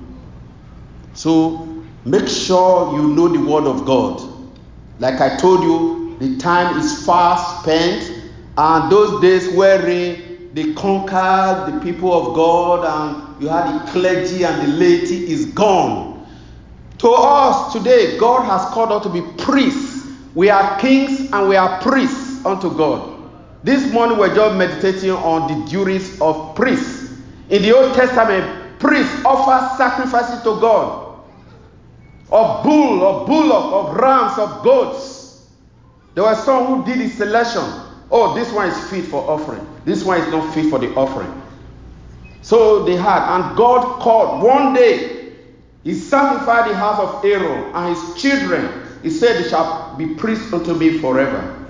[1.14, 4.22] So make sure you know the word of God.
[4.98, 8.24] Like I told you, the time is far spent,
[8.56, 14.44] and those days wherein they conquered the people of God and you had the clergy
[14.44, 16.26] and the laity is gone.
[16.98, 20.06] To us today, God has called us to be priests.
[20.34, 23.15] We are kings and we are priests unto God.
[23.66, 27.18] This morning we're just meditating on the duties of priests.
[27.50, 31.18] In the Old Testament, priests offer sacrifices to God
[32.30, 35.50] of bull, of bullock, of rams, of goats.
[36.14, 37.64] There were some who did the selection.
[38.12, 39.66] Oh, this one is fit for offering.
[39.84, 41.42] This one is not fit for the offering.
[42.42, 45.32] So they had, and God called one day.
[45.82, 48.86] He sanctified the house of Aaron and his children.
[49.02, 51.65] He said, They shall be priests unto me forever.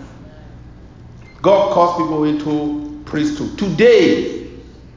[1.47, 3.57] God calls people into priesthood.
[3.57, 4.49] Today,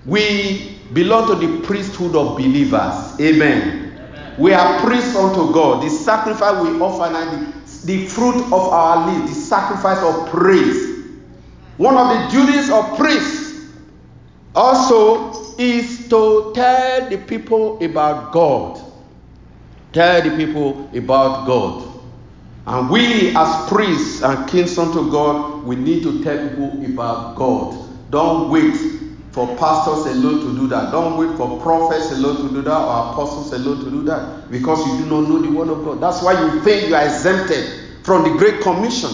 [0.08, 3.22] we belong to the priesthood of believers.
[3.22, 3.94] Amen.
[4.00, 4.36] Amen.
[4.40, 5.84] We are priests unto God.
[5.84, 11.06] The sacrifice we offer now, the, the fruit of our lips, the sacrifice of praise.
[11.78, 13.70] One of the duties of priests
[14.56, 18.82] also is to tell the people about God.
[19.94, 21.89] Tell the people about God.
[22.68, 27.76] And we, as priests and kings unto God, we need to tell people about God.
[28.12, 28.76] Don't wait
[29.32, 30.92] for pastors alone to do that.
[30.92, 34.86] Don't wait for prophets alone to do that or apostles alone to do that because
[34.88, 36.02] you do not know the word of God.
[36.02, 39.12] That's why you think you are exempted from the Great Commission.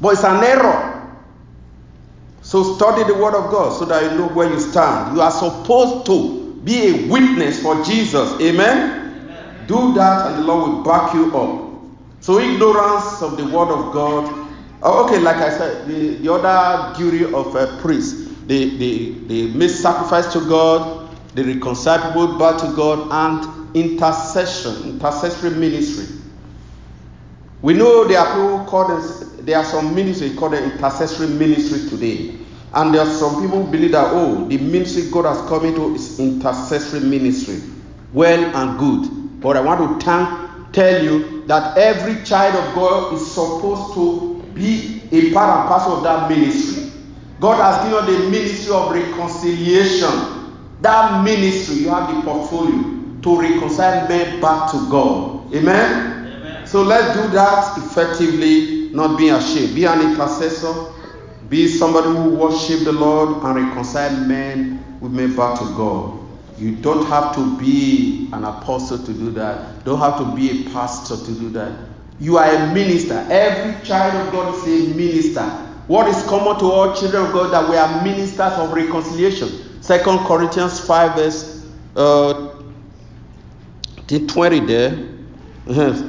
[0.00, 0.94] But it's an error.
[2.42, 5.14] So study the word of God so that you know where you stand.
[5.14, 8.32] You are supposed to be a witness for Jesus.
[8.40, 9.26] Amen?
[9.28, 9.66] Amen.
[9.66, 11.67] Do that and the Lord will back you up.
[12.28, 14.50] So ignorance of the word of God.
[14.82, 19.46] Oh, okay, like I said, the, the other duty of a priest, they, they, they
[19.46, 26.18] make sacrifice to God, they reconcile people back to God, and intercession, intercessory ministry.
[27.62, 28.90] We know there are people called
[29.46, 32.36] there are some ministry called the intercessory ministry today.
[32.74, 35.94] And there are some people who believe that, oh, the ministry God has come into
[35.94, 37.62] is intercessory ministry.
[38.12, 39.40] Well and good.
[39.40, 44.42] But I want to thank tell you that every child of God is supposed to
[44.54, 46.92] be a part and parcel of that ministry.
[47.40, 50.54] God has given the ministry of reconciliation.
[50.80, 55.54] That ministry, you have the portfolio to reconcile men back to God.
[55.54, 56.26] Amen?
[56.26, 56.66] Amen?
[56.66, 59.74] So let's do that effectively, not being ashamed.
[59.74, 60.92] Be an intercessor,
[61.48, 66.17] be somebody who worship the Lord and reconcile men with men back to God.
[66.58, 69.84] You don't have to be an apostle to do that.
[69.84, 71.72] Don't have to be a pastor to do that.
[72.18, 73.14] You are a minister.
[73.30, 75.44] Every child of God is a minister.
[75.86, 79.82] What is common to all children of God that we are ministers of reconciliation.
[79.82, 81.66] Second Corinthians 5 verse
[81.96, 82.54] uh,
[84.08, 85.08] 20 there.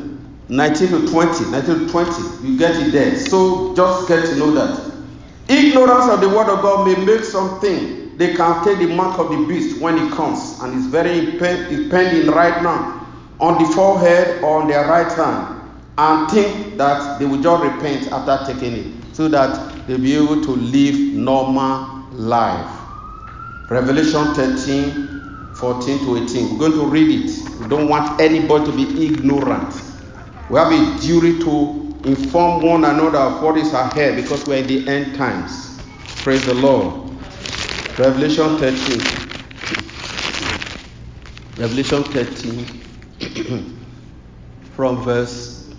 [0.50, 1.46] 19 to 20.
[1.52, 2.48] 19 to 20.
[2.48, 3.16] You get it there.
[3.16, 4.90] So just get to know that.
[5.48, 9.30] Ignorance of the word of God may make something they can take the mark of
[9.30, 13.08] the beast when it comes, and it's very pending right now
[13.40, 15.62] on the forehead or on their right hand,
[15.98, 20.44] and think that they will just repent after taking it, so that they'll be able
[20.44, 22.76] to live normal life.
[23.70, 26.52] Revelation 13, 14 to 18.
[26.52, 27.62] We're going to read it.
[27.62, 29.74] We don't want anybody to be ignorant.
[30.50, 34.68] We have a duty to inform one another of what is ahead because we're in
[34.68, 35.80] the end times.
[36.18, 37.09] Praise the Lord.
[38.00, 39.02] Revelation 13.
[41.58, 42.66] Revelation 13
[44.74, 45.70] from verse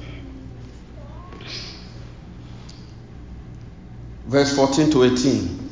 [4.27, 5.71] verse 14 to 18.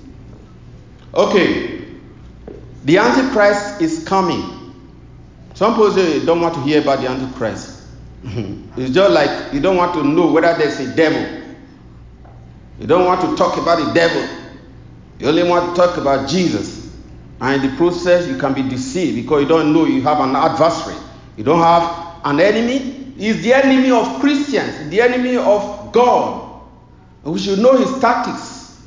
[1.13, 1.85] Okay.
[2.85, 4.73] The Antichrist is coming.
[5.53, 7.83] Some people say don't want to hear about the Antichrist.
[8.25, 11.43] it's just like you don't want to know whether there's a devil.
[12.81, 14.38] You don't want to talk about the devil.
[15.19, 16.97] You only want to talk about Jesus.
[17.41, 20.35] And in the process, you can be deceived because you don't know you have an
[20.35, 20.97] adversary.
[21.37, 22.79] You don't have an enemy.
[23.17, 26.63] He's the enemy of Christians, the enemy of God.
[27.25, 28.81] We should know his tactics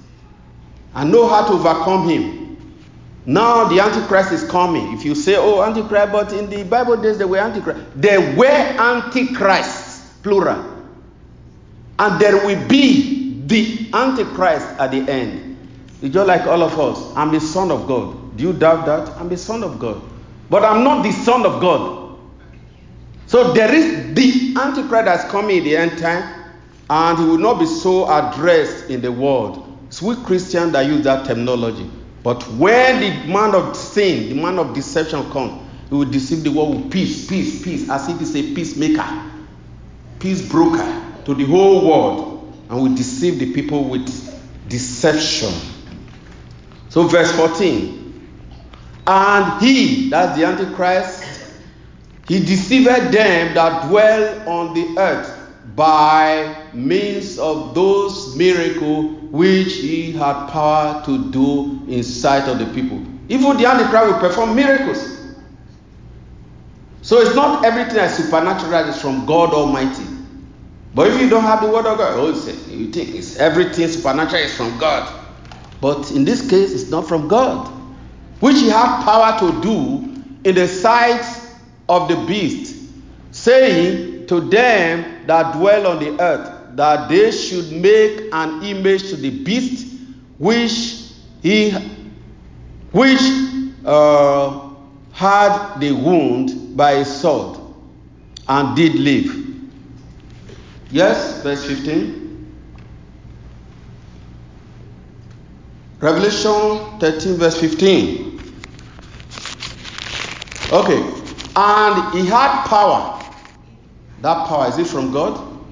[0.94, 2.42] and know how to overcome him.
[3.26, 4.94] Now the Antichrist is coming.
[4.94, 7.82] If you say, oh, Antichrist, but in the Bible days there were Antichrist.
[7.96, 10.66] There were Antichrists, plural.
[12.00, 15.51] And there will be the Antichrist at the end.
[16.02, 17.16] It's just like all of us.
[17.16, 18.38] I'm the son of God.
[18.38, 19.10] Do you doubt that?
[19.18, 20.02] I'm the son of God.
[20.50, 22.18] But I'm not the son of God.
[23.28, 26.54] So there is the Antichrist that's coming in the end time,
[26.90, 29.68] and he will not be so addressed in the world.
[30.02, 31.90] We Christians that use that terminology.
[32.24, 36.52] But when the man of sin, the man of deception comes, he will deceive the
[36.52, 39.06] world with peace, peace, peace, as if he's a peacemaker,
[40.20, 41.02] peace broker.
[41.26, 44.08] to the whole world and will deceive the people with
[44.68, 45.54] deception.
[46.92, 48.02] So, verse 14.
[49.08, 51.24] And he, that's the Antichrist,
[52.28, 55.38] he deceived them that dwell on the earth
[55.74, 62.66] by means of those miracles which he had power to do in sight of the
[62.74, 63.02] people.
[63.30, 65.18] Even the Antichrist will perform miracles.
[67.04, 70.04] So it's not everything that's supernatural that is from God Almighty.
[70.94, 72.28] But if you don't have the word of God, oh,
[72.68, 75.21] you think it's everything supernatural is from God.
[75.82, 77.68] But in this case, it's not from God,
[78.40, 81.26] which he had power to do in the sight
[81.90, 82.90] of the beast,
[83.32, 89.16] saying to them that dwell on the earth that they should make an image to
[89.16, 90.00] the beast
[90.38, 91.12] which
[91.42, 91.72] he
[92.92, 93.22] which
[93.86, 94.70] uh,
[95.12, 97.60] had the wound by a sword
[98.48, 99.48] and did live.
[100.92, 102.21] Yes, verse 15.
[106.02, 108.40] Revelation 13, verse 15.
[110.72, 111.22] Okay.
[111.56, 113.24] And he had power.
[114.22, 115.64] That power, is it from God?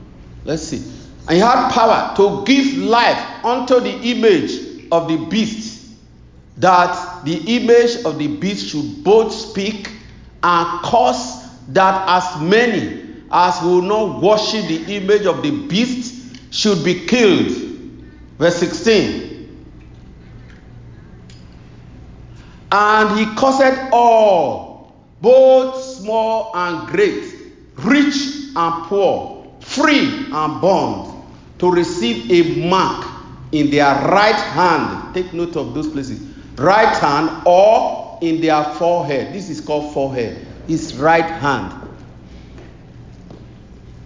[0.45, 0.83] Let's see.
[1.27, 5.93] And he had power to give life unto the image of the beast,
[6.57, 9.89] that the image of the beast should both speak
[10.43, 16.83] and cause that as many as will not worship the image of the beast should
[16.83, 17.51] be killed.
[18.37, 19.28] Verse 16.
[22.71, 27.33] And he caused all, both small and great,
[27.77, 28.15] rich
[28.55, 31.23] and poor, free and bond,
[31.59, 33.07] to receive a mark
[33.51, 35.13] in their right hand.
[35.13, 36.21] Take note of those places.
[36.57, 39.33] Right hand or in their forehead.
[39.33, 40.45] This is called forehead.
[40.67, 41.73] His right hand.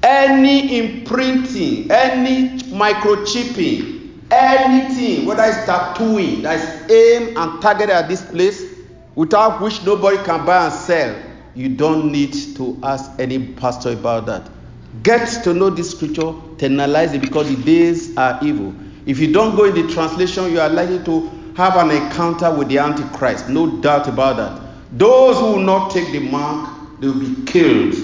[0.04, 4.03] Any imprinting, any microchipping,
[4.34, 8.64] anything, whether it's tattooing that is aimed and targeted at this place,
[9.16, 11.16] without which nobody can buy and sell,
[11.56, 14.50] you don't need to ask any pastor about that.
[15.04, 18.74] Get to know this scripture, analyze it because the days are evil.
[19.06, 22.70] If you don't go in the translation, you are likely to have an encounter with
[22.70, 23.50] the Antichrist.
[23.50, 24.62] No doubt about that.
[24.98, 27.96] Those who will not take the mark, they will be killed.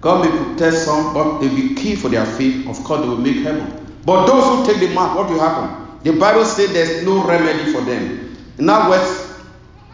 [0.00, 2.66] God may protect some, but they will be killed for their faith.
[2.68, 3.77] Of course, they will make heaven.
[4.08, 6.00] But those who take the mark, what will happen?
[6.02, 8.34] The Bible says there's no remedy for them.
[8.56, 9.34] In other words,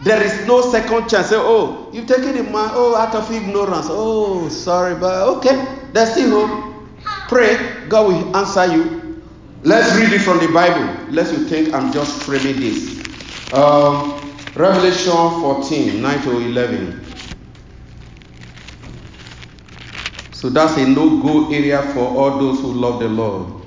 [0.04, 1.30] there is no second chance.
[1.30, 3.88] Say, oh, you've taken the mark, oh, out of ignorance.
[3.90, 6.86] Oh, sorry, but okay, there's still hope.
[7.26, 9.20] Pray, God will answer you.
[9.64, 11.12] Let's read it from the Bible.
[11.12, 13.52] Lest you think I'm just framing this.
[13.52, 17.04] Um, Revelation 14, 9 to 11.
[20.30, 23.63] So that's a no go area for all those who love the Lord.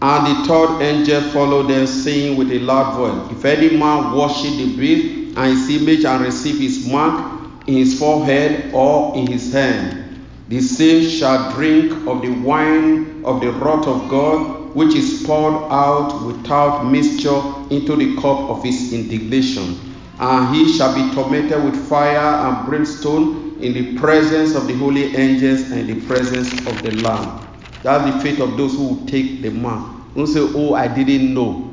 [0.00, 4.56] And the third angel followed them, saying with a loud voice, If any man worship
[4.56, 9.52] the beast and his image and receive his mark in his forehead or in his
[9.52, 15.24] hand, the same shall drink of the wine of the wrath of God, which is
[15.26, 19.96] poured out without mixture into the cup of his indignation.
[20.20, 25.16] And he shall be tormented with fire and brimstone in the presence of the holy
[25.16, 27.47] angels and in the presence of the Lamb.
[27.82, 30.14] That's the fate of those who take the mark.
[30.14, 31.68] Don't say, Oh, I didn't know.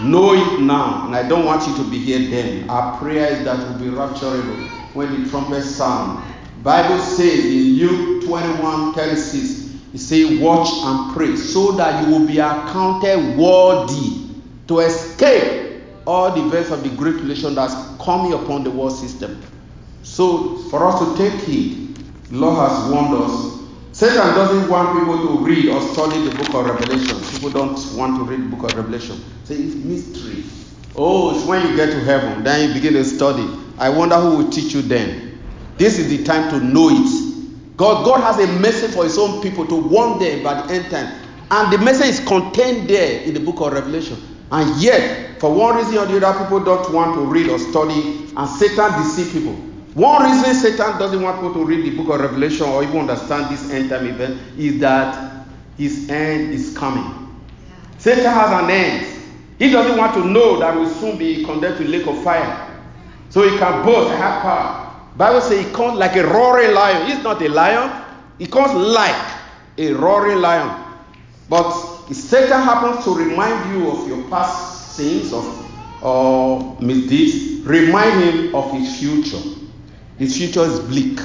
[0.00, 2.70] Know it now, and I don't want you to be here then.
[2.70, 6.24] Our prayer is that will be rapturable when the trumpet sound.
[6.62, 12.26] Bible says in Luke 21 36, it says, Watch and pray so that you will
[12.26, 14.28] be accounted worthy
[14.68, 19.42] to escape all the events of the great tribulation that's coming upon the world system.
[20.02, 21.96] So, for us to take heed,
[22.30, 23.57] the Lord has warned us
[23.98, 27.20] Satan doesn't want people to read or study the book of Revelation.
[27.32, 29.20] People don't want to read the book of Revelation.
[29.42, 30.44] Say it's mystery.
[30.94, 33.44] Oh, it's when you get to heaven, then you begin to study.
[33.76, 35.40] I wonder who will teach you then.
[35.78, 37.76] This is the time to know it.
[37.76, 40.88] God, God has a message for his own people to warn them about the end
[40.92, 41.20] time.
[41.50, 44.16] And the message is contained there in the book of Revelation.
[44.52, 48.28] And yet, for one reason or the other, people don't want to read or study,
[48.36, 49.56] and Satan deceives people.
[49.98, 53.52] One reason Satan doesn't want people to read the book of Revelation or even understand
[53.52, 55.44] this end time event is that
[55.76, 57.36] his end is coming.
[57.98, 59.20] Satan has an end.
[59.58, 62.80] He doesn't want to know that we'll soon be condemned to lake of fire.
[63.30, 64.94] So he can boast and have power.
[65.16, 67.10] Bible says he comes like a roaring lion.
[67.10, 67.90] He's not a lion.
[68.38, 69.32] He comes like
[69.78, 70.80] a roaring lion.
[71.48, 75.44] But if Satan happens to remind you of your past sins of
[76.04, 79.58] or misdeeds, remind him of his future.
[80.18, 81.20] His future is bleak.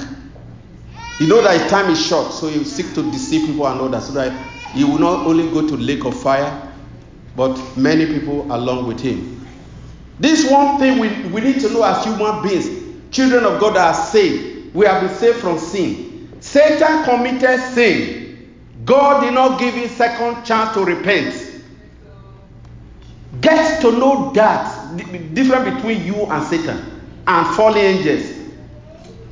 [1.19, 3.79] You know that his time is short, so he will seek to deceive people and
[3.81, 4.33] others so that
[4.73, 6.71] he will not only go to lake of fire,
[7.35, 9.47] but many people along with him.
[10.19, 12.69] This one thing we, we need to know as human beings,
[13.11, 14.73] children of God are saved.
[14.75, 16.37] We have been saved from sin.
[16.39, 18.53] Satan committed sin.
[18.85, 21.51] God did not give him second chance to repent.
[23.41, 28.42] Get to know that the difference between you and Satan and fallen angels.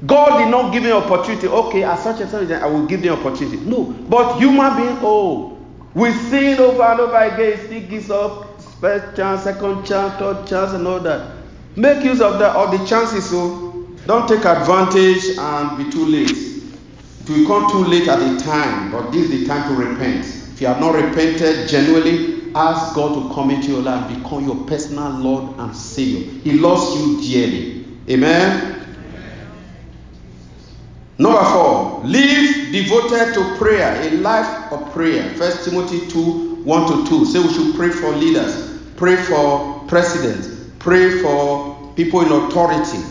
[0.06, 1.48] God did not give him opportunity.
[1.48, 3.58] Okay, at such a time, I will give them opportunity.
[3.58, 5.60] No, but human being, oh,
[5.94, 7.60] we sin over and over again.
[7.66, 11.36] Still gives up first chance, second chance, third chance, and all that.
[11.76, 13.30] Make use of that of the chances.
[13.30, 13.98] So oh.
[14.08, 16.32] don't take advantage and be too late.
[16.32, 20.26] It will come too late at the time, but this is the time to repent.
[20.26, 24.66] If you have not repented genuinely, ask God to come into your life become your
[24.66, 26.30] personal Lord and Savior.
[26.42, 27.86] He loves you dearly.
[28.10, 28.81] Amen.
[31.22, 35.30] Number four, live devoted to prayer, a life of prayer.
[35.36, 37.26] First Timothy 2 1 to 2.
[37.26, 40.50] Say we should pray for leaders, pray for presidents,
[40.80, 43.04] pray for people in authority.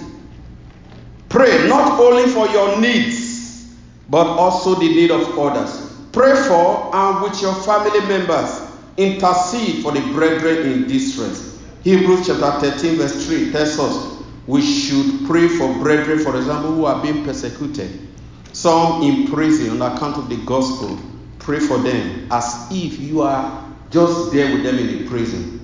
[1.28, 3.76] Pray not only for your needs,
[4.08, 5.94] but also the need of others.
[6.11, 8.61] Pray for and with your family members.
[8.96, 11.61] Intercede for the brethren in distress.
[11.84, 14.19] Hebrews chapter 13, verse 3 tells us
[14.51, 18.09] we should pray for brethren, for example, who are being persecuted,
[18.53, 20.98] some in prison on account of the gospel.
[21.38, 25.59] Pray for them as if you are just there with them in the prison.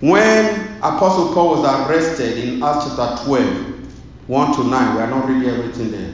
[0.00, 5.28] When Apostle Paul was arrested in Acts chapter 12, 1 to 9, we are not
[5.28, 6.12] reading everything there.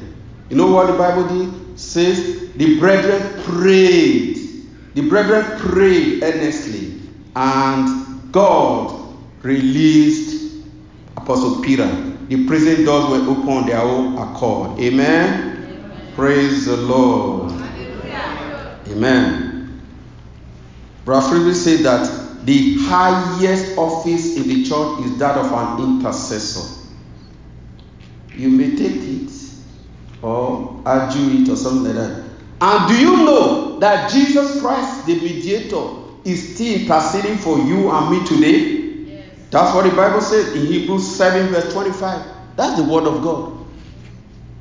[0.48, 1.78] You know what the Bible did?
[1.78, 4.38] says the brethren prayed.
[4.94, 7.00] The brethren prayed earnestly,
[7.34, 10.36] and God released
[11.26, 11.88] Apostle Peter.
[12.28, 14.78] The prison doors were open on their own accord.
[14.78, 15.56] Amen.
[15.56, 16.12] Amen.
[16.14, 17.50] Praise the Lord.
[17.50, 18.78] Hallelujah.
[18.90, 19.82] Amen.
[21.04, 26.84] Brother said that the highest office in the church is that of an intercessor.
[28.36, 29.32] You may take it
[30.22, 32.24] or argue it or something like that.
[32.60, 35.88] And do you know that Jesus Christ, the mediator,
[36.24, 38.86] is still interceding for you and me today?
[39.51, 42.26] That's what the Bible says in Hebrews 7, verse 25.
[42.57, 43.66] That's the word of God.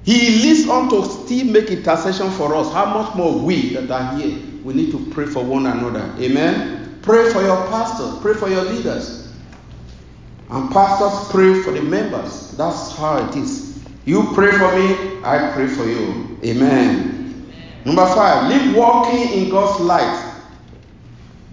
[0.04, 2.72] He lives on to still make intercession for us.
[2.72, 6.14] How much more we that are here, we need to pray for one another.
[6.20, 7.00] Amen.
[7.02, 9.34] Pray for your pastors, pray for your leaders.
[10.52, 12.52] And pastors pray for the members.
[12.52, 13.84] That's how it is.
[14.06, 16.38] You pray for me, I pray for you.
[16.44, 17.52] Amen.
[17.84, 20.34] Number five, live walking in God's light.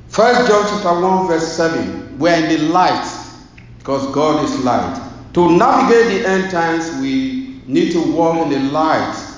[0.09, 2.18] First John chapter 1, verse 7.
[2.18, 3.22] We're in the light
[3.83, 5.11] because God is light.
[5.35, 9.28] To navigate the end times, we need to walk in the light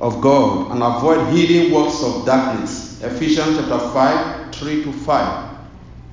[0.00, 3.00] of God and avoid hidden works of darkness.
[3.04, 5.58] Ephesians chapter 5, 3 to 5.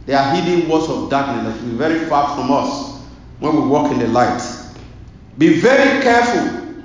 [0.06, 3.02] There are hidden works of darkness that be very far from us
[3.40, 4.44] when we walk in the light.
[5.40, 6.76] Be very careful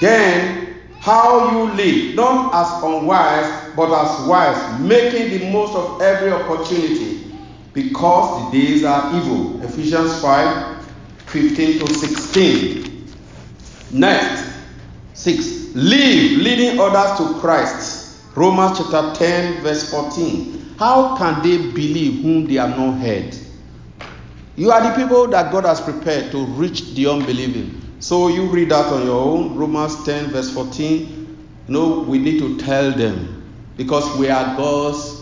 [0.00, 6.32] then how you live, not as unwise, but as wise, making the most of every
[6.32, 7.23] opportunity
[7.74, 9.62] because the days are evil.
[9.62, 10.74] Ephesians 5
[11.26, 13.08] 15 to 16.
[13.90, 14.54] Next,
[15.14, 15.74] 6.
[15.74, 18.22] Live, leading others to Christ.
[18.36, 20.76] Romans chapter 10, verse 14.
[20.78, 23.36] How can they believe whom they have not heard?
[24.54, 27.80] You are the people that God has prepared to reach the unbelieving.
[27.98, 29.56] So you read that on your own.
[29.56, 31.48] Romans 10, verse 14.
[31.66, 33.42] No, we need to tell them
[33.76, 35.13] because we are God's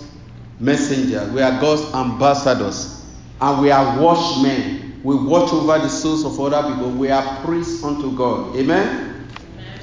[0.63, 3.05] messengers, we are God's ambassadors,
[3.41, 5.01] and we are watchmen.
[5.03, 6.93] We watch over the souls of other people.
[6.93, 8.57] We are priests unto God.
[8.57, 8.87] Amen?
[8.87, 9.29] Amen.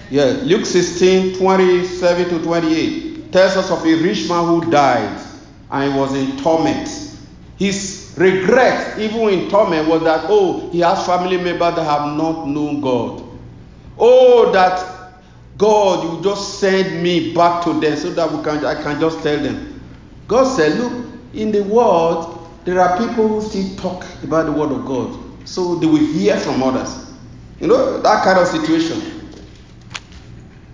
[0.09, 5.21] Yeah, Luke 16 27 to 28 tells us of a rich man who died
[5.69, 6.87] and he was in torment.
[7.57, 12.47] His regret, even in torment, was that, oh, he has family members that have not
[12.47, 13.23] known God.
[13.97, 15.13] Oh, that
[15.57, 19.21] God, you just send me back to them so that we can, I can just
[19.21, 19.68] tell them.
[20.29, 20.93] God said, Look,
[21.33, 25.17] in the world, there are people who still talk about the word of God.
[25.45, 27.11] So they will hear from others.
[27.59, 29.01] You know, that kind of situation.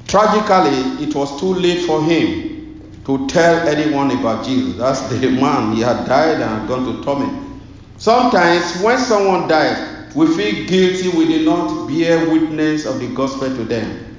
[0.07, 4.75] Tragically, it was too late for him to tell anyone about Jesus.
[4.75, 5.73] That's the man.
[5.73, 7.61] He had died and gone to torment.
[7.97, 13.55] Sometimes, when someone dies, we feel guilty we did not bear witness of the gospel
[13.55, 14.14] to them.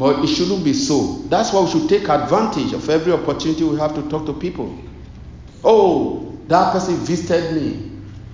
[0.00, 1.18] But it shouldn't be so.
[1.28, 4.74] That's why we should take advantage of every opportunity we have to talk to people.
[5.62, 7.90] Oh, that person visited me.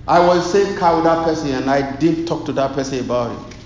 [0.07, 3.37] I was saying car with that person and I didn't talk to that person about
[3.37, 3.57] it.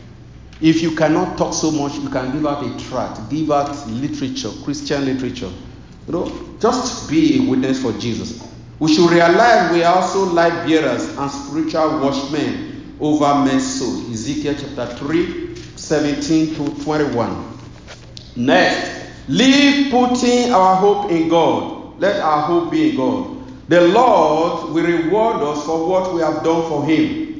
[0.61, 4.49] If you cannot talk so much, you can give out a tract, give out literature,
[4.63, 5.51] Christian literature.
[6.07, 8.43] You know, just be a witness for Jesus.
[8.79, 14.09] We should realize we are also light bearers and spiritual watchmen over men's souls.
[14.09, 17.60] Ezekiel chapter 3, 17 to 21.
[18.35, 21.99] Next, leave putting our hope in God.
[21.99, 23.37] Let our hope be in God.
[23.67, 27.31] The Lord will reward us for what we have done for Him.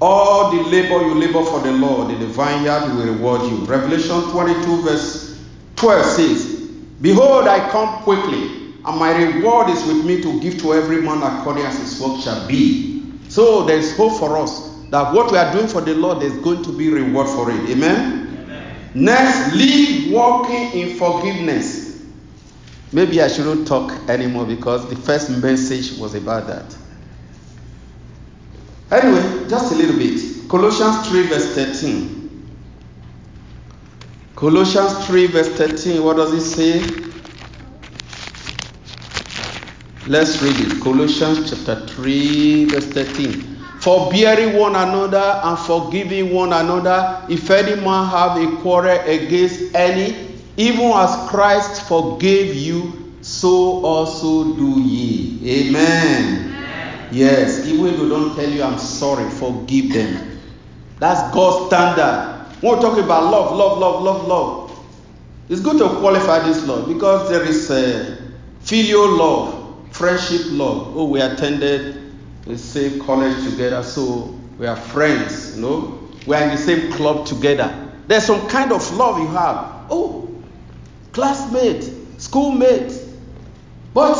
[0.00, 3.64] All the labor you labor for the Lord in the vineyard will reward you.
[3.64, 5.42] Revelation 22, verse
[5.76, 6.56] 12 says,
[7.00, 11.22] Behold, I come quickly, and my reward is with me to give to every man
[11.22, 13.02] according as his work shall be.
[13.28, 16.36] So there is hope for us that what we are doing for the Lord, there's
[16.38, 17.70] going to be reward for it.
[17.70, 18.25] Amen?
[18.96, 22.02] Next, live walking in forgiveness.
[22.92, 26.74] Maybe I shouldn't talk anymore because the first message was about that.
[28.90, 30.48] Anyway, just a little bit.
[30.48, 32.48] Colossians 3, verse 13.
[34.34, 36.80] Colossians 3, verse 13, what does it say?
[40.06, 40.82] Let's read it.
[40.82, 43.55] Colossians chapter 3, verse 13.
[43.86, 50.34] Forbearing one another and forgiving one another, if any man have a quarrel against any,
[50.56, 55.68] even as Christ forgave you, so also do ye.
[55.68, 56.52] Amen.
[56.52, 57.08] Amen.
[57.12, 60.40] Yes, even if they don't tell you I'm sorry, forgive them.
[60.98, 62.44] That's God's standard.
[62.62, 64.86] When we talk about love, love, love, love, love,
[65.48, 68.18] it's good to qualify this love because there is a
[68.58, 70.96] filial love, friendship love.
[70.96, 72.05] Oh, we attended
[72.46, 75.98] the same college together, so we are friends, you know.
[76.26, 77.92] We are in the same club together.
[78.06, 79.86] There's some kind of love you have.
[79.90, 80.28] Oh,
[81.12, 82.92] classmate, schoolmate.
[83.94, 84.18] But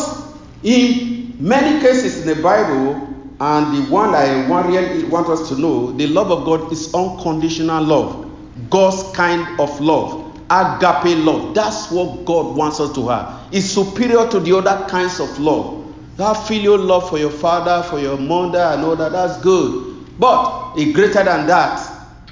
[0.62, 5.58] in many cases in the Bible, and the one I want, really want us to
[5.58, 8.30] know, the love of God is unconditional love.
[8.70, 10.24] God's kind of love.
[10.48, 11.54] Agape love.
[11.54, 13.48] That's what God wants us to have.
[13.52, 15.85] It's superior to the other kinds of love.
[16.16, 20.06] That filial love for your father, for your mother, and all that, that's good.
[20.18, 21.78] But a greater than that,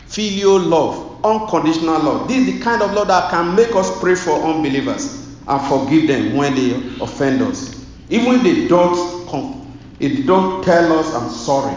[0.07, 2.28] filial love, unconditional love.
[2.28, 6.09] This is the kind of love that can make us pray for unbelievers and forgive
[6.09, 7.85] them when they offend us.
[8.09, 11.76] Even if they don't, come, if they don't tell us I'm sorry,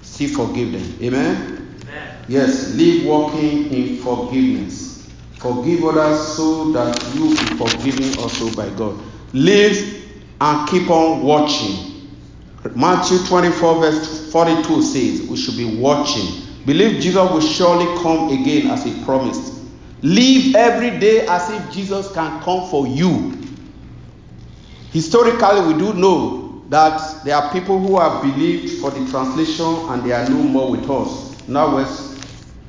[0.00, 0.98] still forgive them.
[1.02, 1.80] Amen.
[2.26, 5.10] Yes, live walking in forgiveness.
[5.36, 8.98] Forgive others so that you be forgiven also by God.
[9.34, 10.03] Live
[10.40, 12.08] and keep on watching.
[12.74, 16.42] Matthew 24, verse 42 says, We should be watching.
[16.64, 19.62] Believe Jesus will surely come again as he promised.
[20.02, 23.38] Live every day as if Jesus can come for you.
[24.92, 30.02] Historically, we do know that there are people who have believed for the translation and
[30.02, 31.46] they are no more with us.
[31.48, 31.84] Now,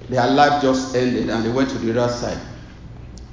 [0.09, 2.39] their life just ended and they went to the other side.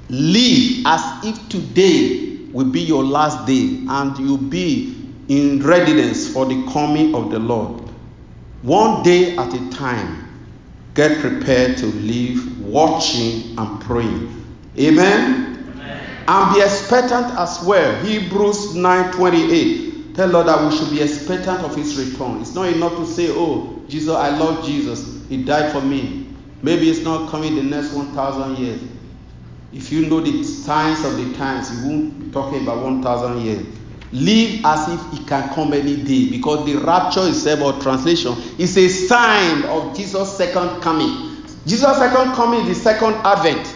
[0.09, 4.96] Live as if today will be your last day and you'll be
[5.28, 7.80] in readiness for the coming of the Lord.
[8.62, 10.28] One day at a time,
[10.94, 14.44] get prepared to live watching and praying.
[14.78, 15.64] Amen?
[15.74, 16.24] Amen.
[16.28, 18.05] And be expectant as well.
[18.05, 22.40] Hebrews 9:28 tell Lord that we should be expectant of his return.
[22.40, 25.26] It's not enough to say, Oh, Jesus, I love Jesus.
[25.28, 26.26] He died for me.
[26.62, 28.80] Maybe it's not coming the next 1,000 years.
[29.73, 33.66] If you know the signs of the times, you won't be talking about 1,000 years.
[34.12, 38.77] Live as if it can come any day because the rapture itself or translation is
[38.77, 41.43] a sign of Jesus' second coming.
[41.66, 43.75] Jesus' second coming is the second advent.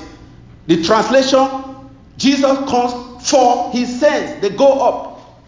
[0.67, 1.49] The translation,
[2.19, 4.43] Jesus comes for his saints.
[4.43, 5.43] They go up.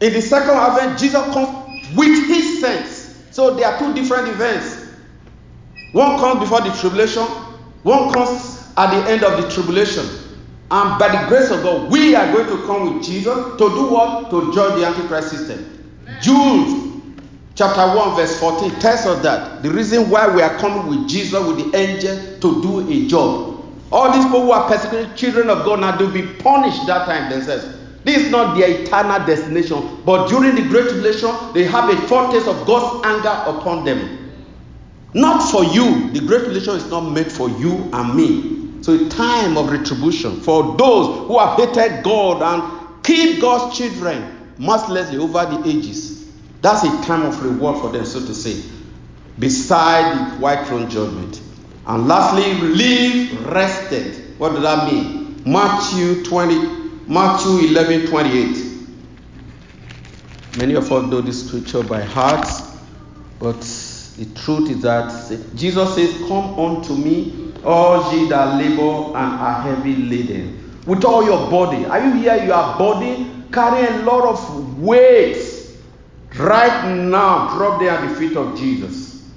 [0.00, 3.16] In the second advent, Jesus comes with his saints.
[3.30, 4.86] So there are two different events.
[5.92, 7.22] One comes before the tribulation,
[7.84, 10.06] one comes at the end of the tribulation.
[10.70, 13.90] And by the grace of God, we are going to come with Jesus to do
[13.90, 14.30] what?
[14.30, 15.96] To judge the Antichrist system.
[16.20, 16.88] Jude
[17.54, 21.44] chapter 1, verse 14 tells us that the reason why we are coming with Jesus,
[21.44, 23.64] with the angel, to do a job.
[23.90, 27.30] All these people who are persecuted children of God now, they'll be punished that time
[27.30, 27.66] themselves.
[28.04, 32.46] This is not their eternal destination, but during the great tribulation, they have a foretaste
[32.46, 34.30] of God's anger upon them.
[35.14, 36.10] Not for you.
[36.10, 38.67] The great tribulation is not made for you and me.
[38.82, 44.52] So a time of retribution for those who have hated God and killed God's children
[44.58, 46.30] mercilessly over the ages.
[46.60, 48.62] That's a time of reward for them, so to say,
[49.38, 51.40] beside the white throne judgment.
[51.86, 54.38] And lastly, live rested.
[54.38, 55.42] What does that mean?
[55.44, 58.64] Matthew 20, Matthew 11, 28.
[60.58, 62.48] Many of us know this scripture by heart,
[63.38, 63.62] but
[64.18, 65.12] The truth is that
[65.54, 70.80] Jesus says, Come unto me, all ye that labor and are heavy laden.
[70.86, 71.84] With all your body.
[71.84, 72.42] Are you here?
[72.44, 75.76] You are body carrying a lot of weights.
[76.36, 79.28] Right now, drop there at the feet of Jesus.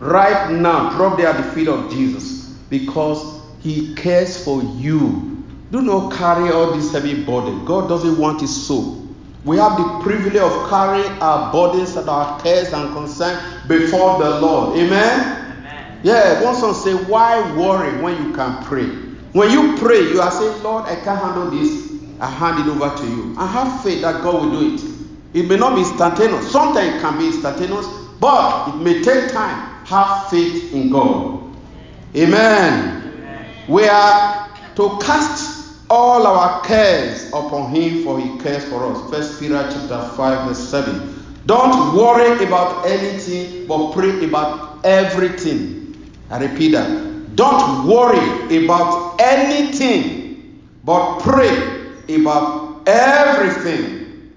[0.00, 2.48] Right now, drop there at the feet of Jesus.
[2.68, 5.44] Because he cares for you.
[5.70, 7.64] Do not carry all this heavy burden.
[7.64, 9.06] God doesn't want it so.
[9.44, 14.40] We have the privilege of carrying our bodies and our cares and concerns before the
[14.40, 14.78] Lord.
[14.78, 15.37] Amen?
[16.02, 18.86] Yeah, one song say, Why worry when you can pray?
[19.32, 21.92] When you pray, you are saying, Lord, I can't handle this.
[22.20, 23.34] I hand it over to you.
[23.38, 24.82] I have faith that God will do it.
[25.34, 26.50] It may not be instantaneous.
[26.50, 27.86] Sometimes it can be instantaneous,
[28.20, 29.84] but it may take time.
[29.86, 31.42] Have faith in God.
[32.16, 33.12] Amen.
[33.14, 33.54] Amen.
[33.68, 35.58] We are to cast
[35.90, 40.68] all our cares upon him for he cares for us first peter chapter 5 verse
[40.68, 45.77] 7 don't worry about anything but pray about everything
[46.30, 51.54] i repeat that don't worry about anything but pray
[52.14, 54.32] about everything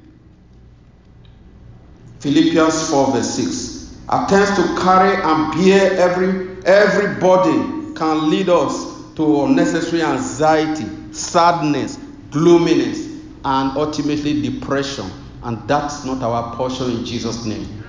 [2.20, 9.14] philippians 4 verse 6 attempts to carry and bear every every burden can lead us
[9.16, 12.00] to unnecessary anxiety sadness,
[12.32, 13.08] gloominess,
[13.44, 15.10] and ultimately depression.
[15.44, 17.81] And that's not our portion in Jesus' name.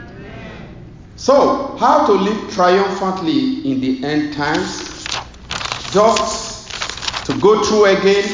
[1.23, 5.07] So, how to live triumphantly in the end times?
[5.93, 6.69] Just
[7.27, 8.25] to go through again.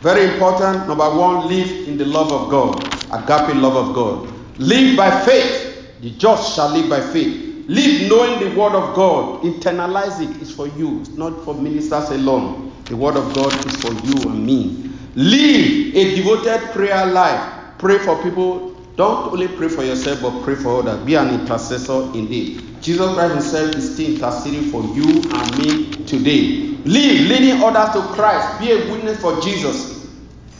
[0.00, 0.86] Very important.
[0.86, 4.32] Number one, live in the love of God, agape love of God.
[4.60, 6.00] Live by faith.
[6.02, 7.66] The just shall live by faith.
[7.66, 9.42] Live knowing the word of God.
[9.42, 10.40] Internalize it.
[10.40, 11.00] It's for you.
[11.00, 12.72] It's not for ministers alone.
[12.84, 14.88] The word of God is for you and me.
[15.16, 17.78] Live a devoted prayer life.
[17.78, 18.71] Pray for people.
[18.96, 21.04] Don't only pray for yourself, but pray for others.
[21.04, 22.62] Be an intercessor indeed.
[22.80, 26.76] Jesus Christ Himself is still interceding for you and me today.
[26.84, 28.60] Live, leading others to Christ.
[28.60, 30.10] Be a witness for Jesus.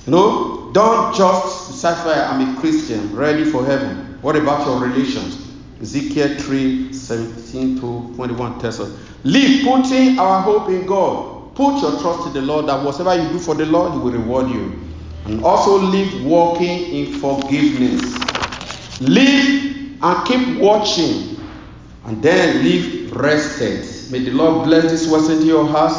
[0.07, 4.19] No, don't just decipher I'm a Christian, ready for heaven.
[4.23, 5.49] What about your relations?
[5.81, 8.99] Ezekiel 3 17 to 21 tells us.
[9.25, 13.29] Live, putting our hope in God Put your trust in the Lord that whatever you
[13.29, 14.92] do for the Lord, He will reward you.
[15.25, 18.03] And also live walking in forgiveness.
[19.01, 21.39] Live and keep watching.
[22.05, 24.11] And then live rested.
[24.11, 25.93] May the Lord bless this words into your heart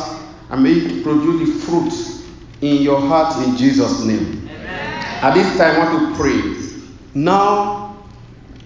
[0.49, 2.23] and may it produce the fruit
[2.61, 4.47] in your heart in Jesus' name.
[4.49, 5.23] Amen.
[5.23, 6.79] At this time, I want to pray.
[7.13, 8.05] Now,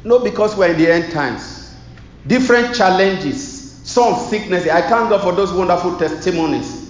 [0.04, 1.76] not because we're in the end times,
[2.26, 4.68] different challenges some sickness.
[4.68, 6.87] I thank God for those wonderful testimonies.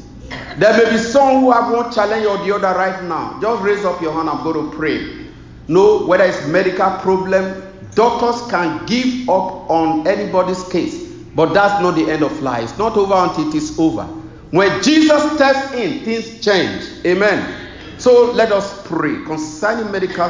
[0.58, 3.40] There may be some who have one challenge or the other right now.
[3.42, 4.30] Just raise up your hand.
[4.30, 5.28] I'm going to pray.
[5.68, 11.96] No, whether it's medical problem, doctors can give up on anybody's case, but that's not
[11.96, 12.64] the end of life.
[12.64, 14.04] It's not over until it is over.
[14.52, 17.06] When Jesus steps in, things change.
[17.06, 17.70] Amen.
[18.00, 20.30] So let us pray concerning medical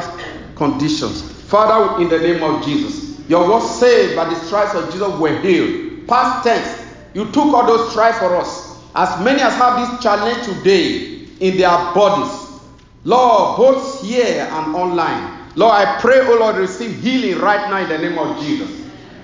[0.56, 1.22] conditions.
[1.22, 5.38] Father, in the name of Jesus, your word said by the stripes of Jesus were
[5.40, 6.84] healed past tense.
[7.14, 8.67] You took all those stripes for us.
[8.94, 12.60] As many as have this challenge today in their bodies,
[13.04, 15.38] Lord, both here and online.
[15.54, 18.70] Lord, I pray, oh Lord, receive healing right now in the name of Jesus.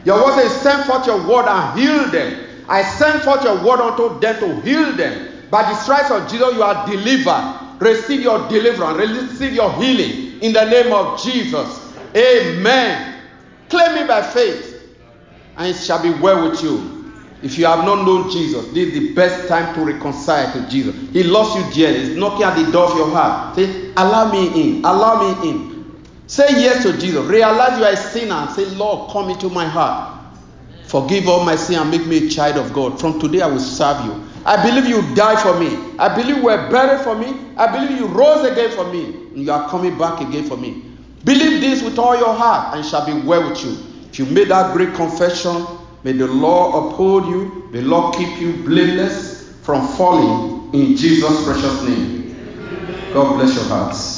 [0.05, 2.65] Your word says, send forth your word and heal them.
[2.69, 5.49] I send forth your word unto them to heal them.
[5.51, 7.61] By the stripes of Jesus, you are delivered.
[7.81, 11.93] Receive your deliverance, receive your healing in the name of Jesus.
[12.17, 13.23] Amen.
[13.69, 14.75] Claim me by faith
[15.57, 16.94] and it shall be well with you.
[17.45, 20.97] If you have not known Jesus, this is the best time to reconcile to Jesus.
[21.13, 22.07] He loves you dearly.
[22.07, 23.55] He's knocking at the door of your heart.
[23.55, 24.85] Say, Allow me in.
[24.85, 25.95] Allow me in.
[26.27, 27.23] Say yes to Jesus.
[27.27, 30.25] Realize you are a sinner say, Lord, come into my heart.
[30.87, 32.99] Forgive all my sin and make me a child of God.
[32.99, 34.25] From today, I will serve you.
[34.47, 35.77] I believe you died for me.
[35.99, 37.53] I believe you were buried for me.
[37.59, 39.05] I believe you rose again for me.
[39.35, 40.83] And you are coming back again for me.
[41.25, 43.77] Believe this with all your heart and it shall be well with you.
[44.09, 45.67] If you made that great confession,
[46.05, 51.45] may the Lord uphold you, may the Lord keep you blameless from falling in Jesus'
[51.45, 52.37] precious name.
[53.13, 54.14] God bless your hearts.